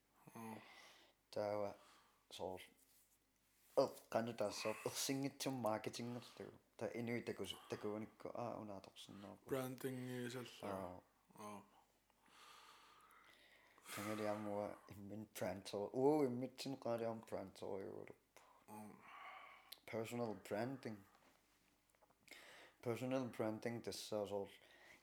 Аа. 0.40 0.54
таава 1.34 1.70
соор 2.36 2.62
эр 3.82 3.90
канутаассоо 4.14 4.74
ерсингитсум 4.88 5.54
маркетингерлу 5.66 6.52
та 6.78 6.84
инуи 7.00 7.20
такус 7.28 7.50
такуаникку 7.70 8.28
аа 8.42 8.52
Tænker 13.94 14.22
jeg 14.22 14.36
mor 14.36 14.78
i 14.88 14.94
min 14.94 15.28
brandtøj. 15.38 15.88
Åh, 15.92 16.24
i 16.24 16.28
mit 16.28 16.56
tid 16.58 16.76
gør 16.80 16.96
det 16.96 17.06
om 17.06 17.20
brandtøj. 17.20 17.82
Personal 19.86 20.36
branding. 20.48 21.06
Personal 22.82 23.32
branding, 23.36 23.84
det 23.84 23.94
så 23.94 24.26
så 24.26 24.48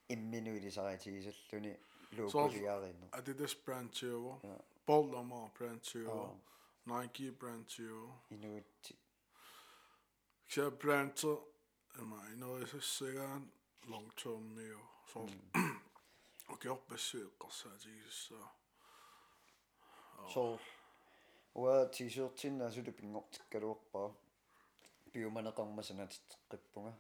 i 0.10 0.16
min 0.16 0.48
ud 0.48 0.56
i 0.56 0.72
sig 0.72 1.00
til 1.00 1.24
sig. 1.24 1.34
Det 1.52 1.66
er 1.66 1.76
jo 2.18 2.30
lukket 2.34 2.60
i 2.60 2.64
jer 2.64 2.86
endnu. 2.86 3.08
Er 3.14 3.22
det 3.22 3.39
des 3.39 3.56
brandtøj? 3.56 4.34
Baltimore 4.86 5.50
brandtøj. 5.58 6.28
Nike 6.86 7.32
brandtøj. 7.32 8.10
Inuit. 8.30 8.92
Så 10.48 10.70
brandtøj. 10.70 11.38
Mä 11.96 12.36
noisessa 12.36 13.06
ja 13.06 13.39
long 13.84 14.12
term 14.16 14.60
jo. 14.60 14.80
Se 15.06 15.20
on 15.20 15.30
mm. 15.56 15.80
oikein 16.50 16.72
oppisuukas 16.72 17.68
siis. 17.78 18.32
Uh, 18.32 18.48
så. 20.24 20.30
соор 20.34 20.61
уа 21.61 21.76
t-shirtin 21.93 22.55
асулу 22.67 22.91
пингортиккалуарпаа 22.99 24.07
пиуманеқармасанатиттеққиппунга 25.11 26.93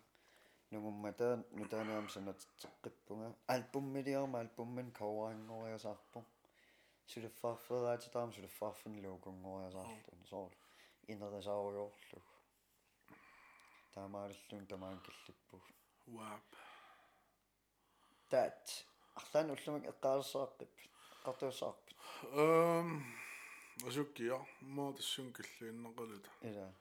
нугумматаа 0.71 1.33
нутаанаам 1.57 2.07
санатиттеққиппунга 2.15 3.27
альбуммилиарма 3.53 4.37
альбумман 4.43 4.89
кауаангориасаарпу 4.99 6.19
сулиффаарфераатитаам 7.11 8.29
сулиффаарфин 8.35 8.93
луукунгориасаарлун 9.03 10.23
соор 10.31 10.51
инерисааруйоорлуг 11.13 12.25
таамааллун 13.93 14.65
тамаан 14.71 14.99
киллиппуг 15.05 15.63
Wap. 16.17 16.49
таат 18.31 18.63
арлаан 19.19 19.51
уллумак 19.53 19.83
эққаалсааққип 19.91 20.71
эққартуусаарпит 21.15 21.97
Lidt 25.59 25.75
nok 25.75 25.99
lidt. 26.11 26.31
ила 26.41 26.73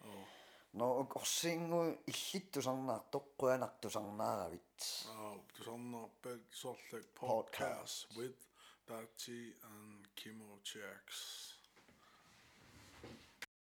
Åh. 0.00 0.24
no 0.72 1.04
орсингу 1.16 1.80
er 5.60 5.64
sådan 5.64 5.80
noget 5.80 6.10
bed, 6.22 6.40
så 6.50 6.76
like 6.92 7.08
Podcast. 7.14 8.16
with 8.16 8.38
Dati 8.88 9.52
and 9.62 10.04
Kimo 10.16 10.58
Checks. 10.64 11.52